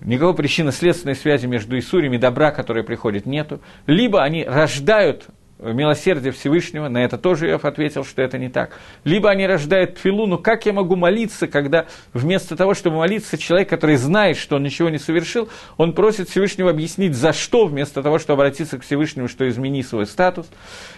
[0.02, 3.62] никакой причинно-следственной связи между Исурями и добра, которая приходит, нету.
[3.88, 5.28] Либо они рождают
[5.60, 8.78] милосердие Всевышнего, на это тоже Иов ответил, что это не так.
[9.04, 13.70] Либо они рождают филу, ну как я могу молиться, когда вместо того, чтобы молиться, человек,
[13.70, 18.20] который знает, что он ничего не совершил, он просит Всевышнего объяснить, за что, вместо того,
[18.20, 20.48] чтобы обратиться к Всевышнему, что измени свой статус.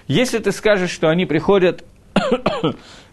[0.07, 1.83] Если ты скажешь, что они приходят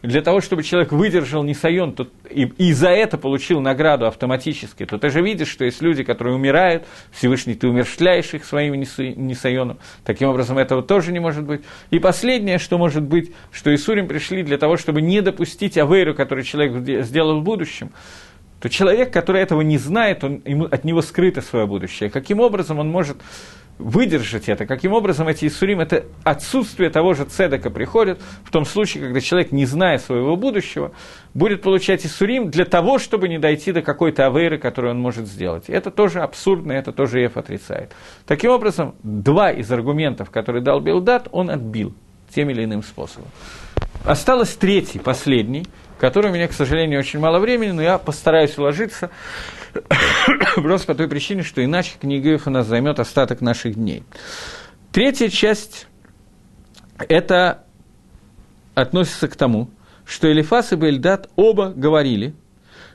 [0.03, 4.99] для того, чтобы человек выдержал Нисайон то, и, и за это получил награду автоматически, то
[4.99, 9.79] ты же видишь, что есть люди, которые умирают, Всевышний, ты умерщвляешь их своим Нисайоном.
[10.05, 11.63] Таким образом, этого тоже не может быть.
[11.91, 16.45] И последнее, что может быть, что Исурим пришли для того, чтобы не допустить авейру, который
[16.45, 17.91] человек сделал в будущем,
[18.63, 22.11] то человек, который этого не знает, он, ему, от него скрыто свое будущее.
[22.11, 23.17] Каким образом он может
[23.79, 24.67] выдержать это.
[24.67, 29.53] Каким образом эти Исурим, это отсутствие того же цедека приходит в том случае, когда человек,
[29.53, 30.93] не зная своего будущего,
[31.35, 35.65] будет получать Исурим для того, чтобы не дойти до какой-то авейры, которую он может сделать.
[35.69, 37.93] Это тоже абсурдно, это тоже Еф отрицает.
[38.27, 41.95] Таким образом, два из аргументов, которые дал Билдат, он отбил
[42.35, 43.29] тем или иным способом.
[44.05, 45.67] Осталось третий, последний,
[45.99, 49.11] который у меня, к сожалению, очень мало времени, но я постараюсь уложиться.
[50.57, 54.05] Просто по той причине, что иначе книга у нас займет остаток наших дней.
[54.93, 55.87] Третья часть–
[57.09, 57.65] это
[58.75, 59.71] относится к тому,
[60.05, 62.35] что Элифас и Бельдат оба говорили,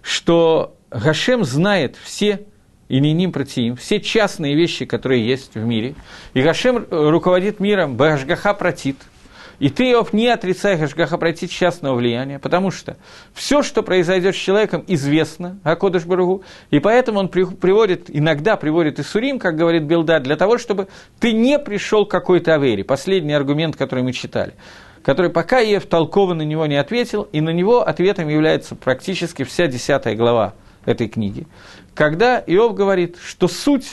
[0.02, 2.46] что Гашем знает все
[2.88, 5.96] и не ним протеим, все частные вещи, которые есть в мире,
[6.34, 8.98] и Гашем руководит миром Башгаха протит,
[9.60, 12.98] И ты, Иов, не отрицай Гашгаха пройти частного влияния, потому что
[13.34, 19.40] все, что произойдет с человеком, известно Акодыш Баругу, и поэтому он приводит, иногда приводит Исурим,
[19.40, 20.88] как говорит Белда, для того, чтобы
[21.20, 22.84] ты не пришел к какой-то авере.
[22.84, 24.54] Последний аргумент, который мы читали
[25.04, 29.68] который пока Ев толково на него не ответил, и на него ответом является практически вся
[29.68, 30.54] десятая глава
[30.84, 31.48] этой книги.
[31.94, 33.88] Когда Иов говорит, что суть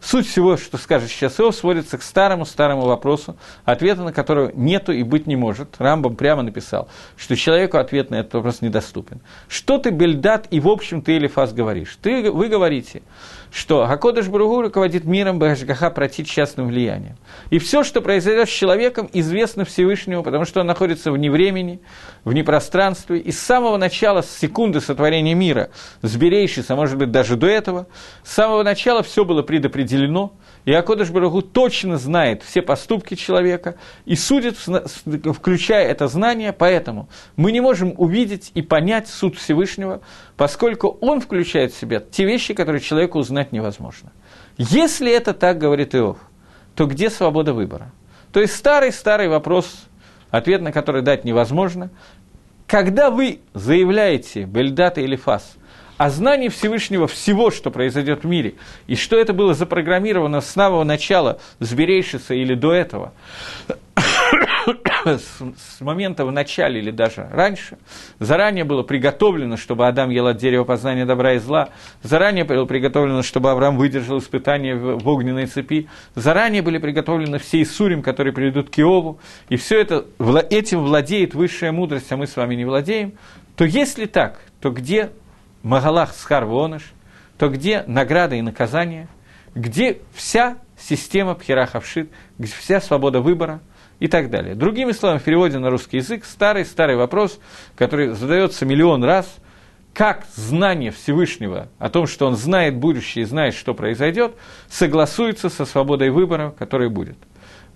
[0.00, 5.02] Суть всего, что скажет сейчас Иов, сводится к старому-старому вопросу, ответа на который нету и
[5.02, 5.76] быть не может.
[5.78, 9.20] Рамбам прямо написал, что человеку ответ на этот вопрос недоступен.
[9.48, 11.98] Что ты, Бельдат, и в общем ты, Элифас, говоришь?
[12.02, 13.02] Ты, вы говорите,
[13.52, 17.16] что Гакодыш Бругу руководит миром Башгаха против частным влиянием.
[17.50, 21.80] И все, что произойдет с человеком, известно Всевышнему, потому что он находится вне времени,
[22.24, 23.18] вне пространстве.
[23.18, 25.70] И с самого начала, с секунды сотворения мира,
[26.02, 27.86] с Берейшиса, может быть, даже до этого,
[28.22, 30.32] с самого начала все было предопределено,
[30.66, 37.52] и Акодыш Барагу точно знает все поступки человека и судит, включая это знание, поэтому мы
[37.52, 40.00] не можем увидеть и понять суд Всевышнего,
[40.36, 44.10] поскольку он включает в себя те вещи, которые человеку узнать невозможно.
[44.58, 46.18] Если это так, говорит Иов,
[46.74, 47.92] то где свобода выбора?
[48.32, 49.86] То есть старый-старый вопрос,
[50.30, 51.90] ответ на который дать невозможно.
[52.66, 55.54] Когда вы заявляете Бельдата или Фас–
[55.96, 58.54] о знании Всевышнего всего, что произойдет в мире,
[58.86, 63.12] и что это было запрограммировано с самого начала, с Берейшиса или до этого,
[65.04, 67.78] с, с момента в начале или даже раньше,
[68.18, 71.70] заранее было приготовлено, чтобы Адам ел от дерева познания добра и зла,
[72.02, 77.62] заранее было приготовлено, чтобы Авраам выдержал испытания в, в огненной цепи, заранее были приготовлены все
[77.62, 79.18] Исурим, которые приведут к Иову,
[79.48, 80.04] и все это,
[80.50, 83.12] этим владеет высшая мудрость, а мы с вами не владеем,
[83.56, 85.10] то если так, то где
[85.66, 86.92] Магалах Схар Воныш,
[87.38, 89.08] то где награда и наказание,
[89.52, 92.08] где вся система Пхерахавшит,
[92.38, 93.60] где вся свобода выбора
[93.98, 94.54] и так далее.
[94.54, 97.40] Другими словами, в переводе на русский язык старый-старый вопрос,
[97.74, 99.38] который задается миллион раз,
[99.92, 104.36] как знание Всевышнего о том, что он знает будущее и знает, что произойдет,
[104.68, 107.18] согласуется со свободой выбора, который будет.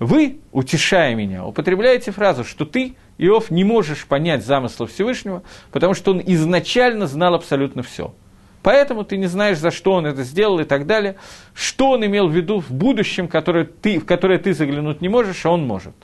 [0.01, 5.43] Вы, утешая меня, употребляете фразу, что ты Иов не можешь понять замысла Всевышнего,
[5.73, 8.15] потому что он изначально знал абсолютно все.
[8.63, 11.17] Поэтому ты не знаешь, за что он это сделал и так далее.
[11.53, 15.45] Что он имел в виду в будущем, которое ты, в которое ты заглянуть не можешь,
[15.45, 15.95] а он может.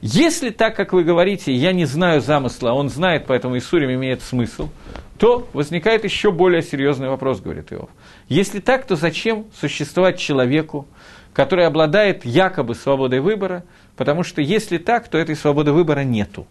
[0.00, 4.22] Если так, как вы говорите, я не знаю замысла, а он знает, поэтому Исурим имеет
[4.22, 4.70] смысл,
[5.18, 7.90] то возникает еще более серьезный вопрос, говорит Иов.
[8.28, 10.88] Если так, то зачем существовать человеку,
[11.32, 13.64] который обладает якобы свободой выбора,
[13.96, 16.46] потому что если так, то этой свободы выбора нету.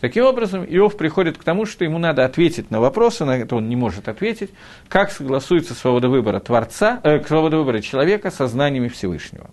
[0.00, 3.68] Таким образом, Иов приходит к тому, что ему надо ответить на вопросы, на это он
[3.68, 4.50] не может ответить,
[4.88, 9.48] как согласуется свобода выбора Творца, э, свобода выбора человека со знаниями Всевышнего.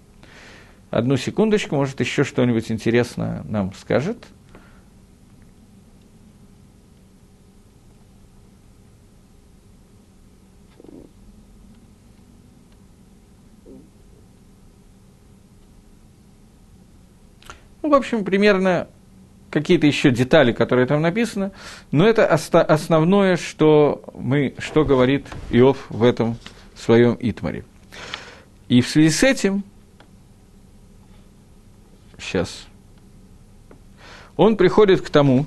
[0.91, 4.17] Одну секундочку, может, еще что-нибудь интересное нам скажет.
[17.83, 18.87] Ну, в общем, примерно
[19.49, 21.51] какие-то еще детали, которые там написаны,
[21.91, 26.37] но это основное, что, мы, что говорит Иов в этом
[26.75, 27.65] своем Итмаре.
[28.69, 29.65] И в связи с этим,
[32.17, 32.67] сейчас,
[34.37, 35.45] он приходит к тому,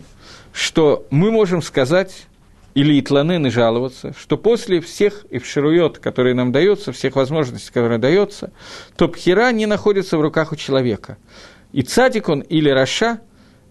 [0.53, 2.27] что мы можем сказать,
[2.75, 8.53] или Итланен и жаловаться, что после всех эвширует, которые нам даются, всех возможностей, которые даются,
[8.95, 11.17] то пхера не находится в руках у человека–
[11.77, 13.21] и цадик он или раша,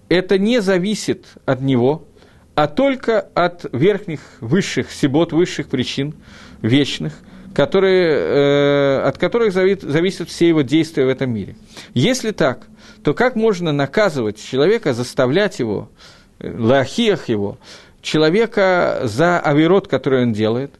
[0.09, 2.05] это не зависит от него,
[2.53, 6.13] а только от верхних, высших, сибот, высших причин,
[6.61, 7.13] вечных,
[7.55, 11.55] которые, э, от которых зависит, зависят все его действия в этом мире.
[11.95, 12.67] Если так,
[13.03, 15.89] то как можно наказывать человека, заставлять его,
[16.37, 17.57] э, лахиях его,
[18.03, 20.75] человека за авирот, который он делает,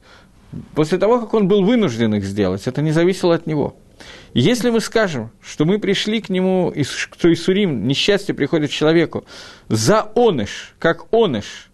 [0.76, 3.76] после того, как он был вынужден их сделать, это не зависело от него–
[4.34, 9.26] если мы скажем, что мы пришли к нему, что Исурим, несчастье приходит человеку,
[9.70, 11.70] за оныш, как оныш,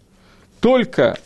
[0.60, 1.18] только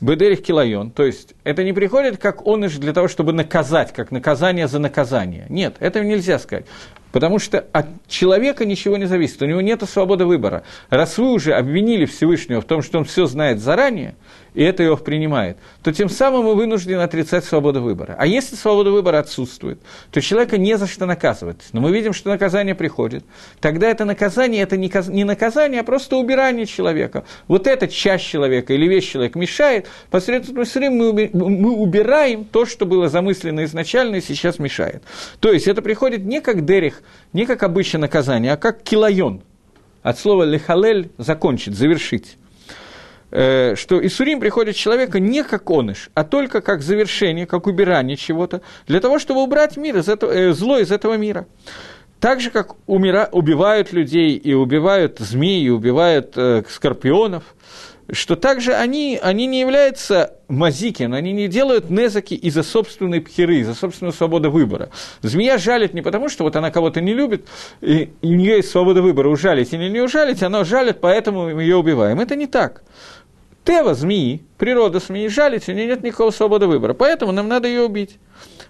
[0.00, 4.66] Бедерих Килайон, то есть это не приходит как оныш для того, чтобы наказать, как наказание
[4.66, 5.46] за наказание.
[5.48, 6.66] Нет, этого нельзя сказать.
[7.12, 10.64] Потому что от человека ничего не зависит, у него нет свободы выбора.
[10.88, 14.16] Раз вы уже обвинили Всевышнего в том, что он все знает заранее,
[14.54, 18.16] и это его принимает, то тем самым мы вынуждены отрицать свободу выбора.
[18.18, 19.80] А если свобода выбора отсутствует,
[20.10, 21.62] то человека не за что наказывать.
[21.72, 23.24] Но мы видим, что наказание приходит.
[23.60, 27.24] Тогда это наказание, это не наказание, а просто убирание человека.
[27.48, 33.08] Вот эта часть человека или вещь человека мешает, посредством мы, мы убираем то, что было
[33.08, 35.02] замыслено изначально и сейчас мешает.
[35.40, 39.42] То есть это приходит не как дерих, не как обычное наказание, а как килайон.
[40.02, 42.36] от слова лехалель– закончить, завершить.
[43.34, 48.60] Э, что Исурим приходит человека не как оныш, а только как завершение, как убирание чего-то,
[48.86, 51.46] для того, чтобы убрать мир из этого, э, зло из этого мира.
[52.20, 57.54] Так же, как умира, убивают людей, и убивают змеи, и убивают э, скорпионов,
[58.12, 63.74] что также они, они не являются мазикин, они не делают незаки из-за собственной пхеры, из-за
[63.74, 64.90] собственной свободы выбора.
[65.22, 67.48] Змея жалит не потому, что вот она кого-то не любит,
[67.80, 71.76] и, у нее есть свобода выбора, ужалить или не ужалить, она жалит, поэтому мы ее
[71.76, 72.20] убиваем.
[72.20, 72.82] Это не так.
[73.64, 77.82] Тева змеи, природа змеи жалить, у нее нет никакого свободы выбора, поэтому нам надо ее
[77.82, 78.18] убить.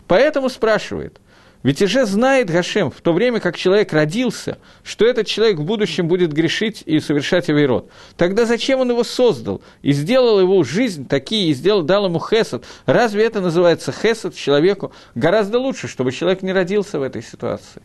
[0.07, 1.19] Поэтому спрашивает,
[1.63, 6.09] ведь уже знает Гашем в то время, как человек родился, что этот человек в будущем
[6.09, 7.89] будет грешить и совершать авейрот.
[8.17, 12.65] Тогда зачем он его создал и сделал его жизнь такие, и сделал, дал ему хесед?
[12.85, 14.93] Разве это называется хесед человеку?
[15.15, 17.81] Гораздо лучше, чтобы человек не родился в этой ситуации.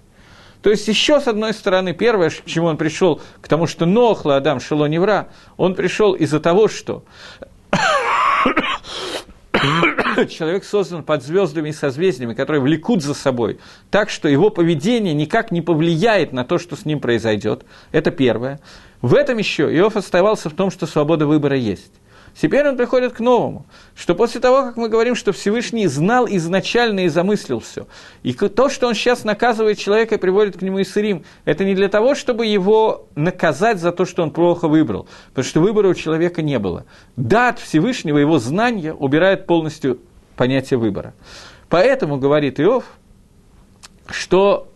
[0.62, 4.38] То есть еще с одной стороны, первое, к чему он пришел, к тому, что Нохла
[4.38, 7.04] Адам Шело Невра, он пришел из-за того, что
[10.30, 13.60] человек создан под звездами и созвездиями, которые влекут за собой,
[13.92, 17.64] так что его поведение никак не повлияет на то, что с ним произойдет.
[17.92, 18.60] Это первое.
[19.02, 21.92] В этом еще Иов оставался в том, что свобода выбора есть.
[22.40, 23.66] Теперь он приходит к новому,
[23.96, 27.88] что после того, как мы говорим, что Всевышний знал изначально и замыслил все,
[28.22, 31.90] и то, что он сейчас наказывает человека и приводит к нему Иссырим, это не для
[31.90, 36.44] того, чтобы его наказать за то, что он плохо выбрал, потому что выбора у человека
[36.44, 36.86] не было.
[37.16, 40.00] Да, от Всевышнего его знания убирает полностью
[40.36, 41.16] понятие выбора.
[41.70, 42.84] Поэтому, говорит Иов,
[44.10, 44.70] что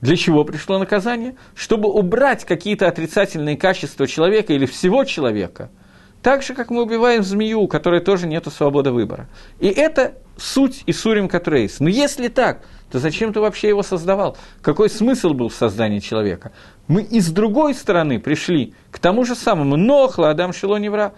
[0.00, 1.36] для чего пришло наказание?
[1.54, 5.70] Чтобы убрать какие-то отрицательные качества человека или всего человека–
[6.24, 9.28] так же, как мы убиваем змею, у которой тоже нет свободы выбора.
[9.60, 11.80] И это суть Исурим Катрейс.
[11.80, 14.38] Но если так, то зачем ты вообще его создавал?
[14.62, 16.52] Какой смысл был в создании человека?
[16.88, 19.76] Мы и с другой стороны пришли к тому же самому.
[19.76, 21.12] Нохла, Адам Шило Невра.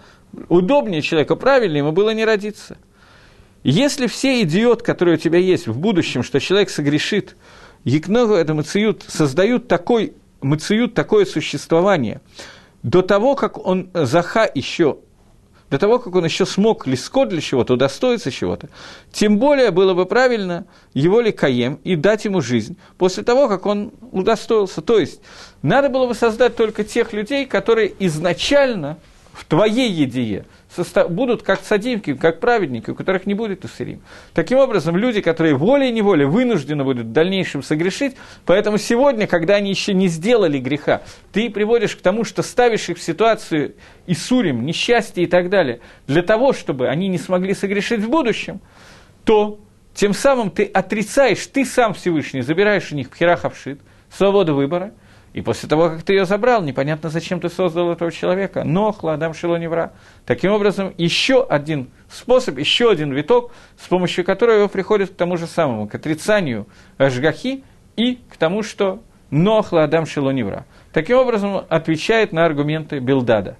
[0.49, 2.77] Удобнее человека, правильнее ему было не родиться.
[3.63, 7.37] Если все идиот, которые у тебя есть в будущем, что человек согрешит,
[7.85, 12.19] Якногу это мациют, создают такой мациют, такое существование–
[12.87, 14.99] до того, как он э, Заха еще
[15.69, 18.69] до того, как он еще смог лиско для чего-то, удостоиться чего-то,
[19.11, 23.91] тем более было бы правильно его ликаем и дать ему жизнь после того, как он
[24.13, 24.81] удостоился.
[24.81, 25.19] То есть,
[25.61, 28.97] надо было бы создать только тех людей, которые изначально
[29.33, 30.45] в твоей едие–
[31.09, 34.01] будут как садимки, как праведники, у которых не будет усырим.
[34.33, 38.15] Таким образом, люди, которые волей-неволей вынуждены будут в дальнейшем согрешить,
[38.45, 41.01] поэтому сегодня, когда они еще не сделали греха,
[41.31, 43.75] ты приводишь к тому, что ставишь их в ситуацию
[44.05, 48.61] Исурим, несчастье и так далее, для того, чтобы они не смогли согрешить в будущем,
[49.23, 49.59] то
[49.93, 54.93] тем самым ты отрицаешь, ты сам Всевышний, забираешь у них пхерахавшит, свободу выбора–
[55.37, 58.63] и после того, как ты ее забрал, непонятно, зачем ты создал этого человека.
[58.63, 59.93] Но хладам шилоневра.
[60.25, 65.37] Таким образом, еще один способ, еще один виток, с помощью которого его приходит к тому
[65.37, 66.65] же самому, к отрицанию
[66.97, 67.63] ажгахи
[67.95, 70.65] и к тому, что но хладам шилоневра.
[70.91, 73.57] Таким образом, отвечает на аргументы Билдада.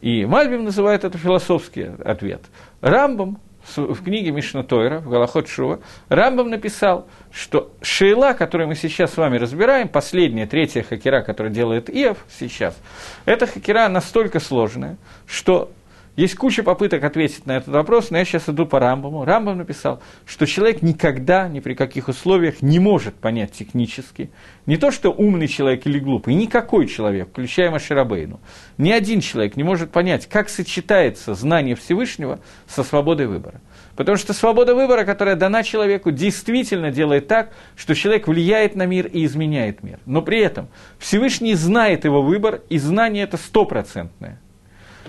[0.00, 2.42] И Мальбим называет это философский ответ.
[2.80, 3.40] Рамбам
[3.76, 9.16] в книге Мишна Тойра, в Галахот Шува, Рамбам написал, что шейла, которую мы сейчас с
[9.16, 12.76] вами разбираем, последняя, третья хакера, которую делает Иов сейчас,
[13.24, 14.96] эта хакера настолько сложная,
[15.26, 15.70] что
[16.14, 19.24] есть куча попыток ответить на этот вопрос, но я сейчас иду по Рамбаму.
[19.24, 24.30] Рамбам написал, что человек никогда, ни при каких условиях не может понять технически,
[24.66, 28.40] не то что умный человек или глупый, никакой человек, включая Маширабейну,
[28.76, 33.62] ни один человек не может понять, как сочетается знание Всевышнего со свободой выбора.
[33.96, 39.06] Потому что свобода выбора, которая дана человеку, действительно делает так, что человек влияет на мир
[39.06, 39.98] и изменяет мир.
[40.06, 44.38] Но при этом Всевышний знает его выбор, и знание это стопроцентное.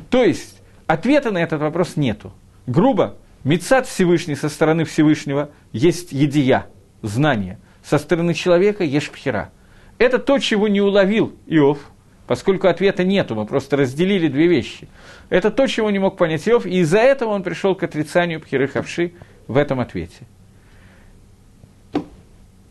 [0.10, 0.53] То есть
[0.88, 2.34] Ответа на этот вопрос нету.
[2.68, 6.68] Грубо, Мецад Всевышний со стороны Всевышнего есть едия,
[7.02, 7.60] знание.
[7.84, 9.52] Со стороны человека есть пхера.
[9.98, 11.80] Это то, чего не уловил Иов,
[12.28, 14.88] поскольку ответа нету, мы просто разделили две вещи.
[15.30, 18.68] Это то, чего не мог понять Иов, и из-за этого он пришел к отрицанию пхеры
[18.68, 19.14] хавши
[19.48, 20.26] в этом ответе.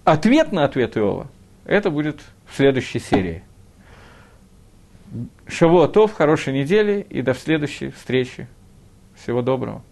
[0.04, 1.28] Ответ на ответ Иова,
[1.64, 3.44] это будет в следующей серии.
[5.46, 8.48] Шавуатов, хорошей недели и до следующей встречи.
[9.14, 9.82] Всего доброго.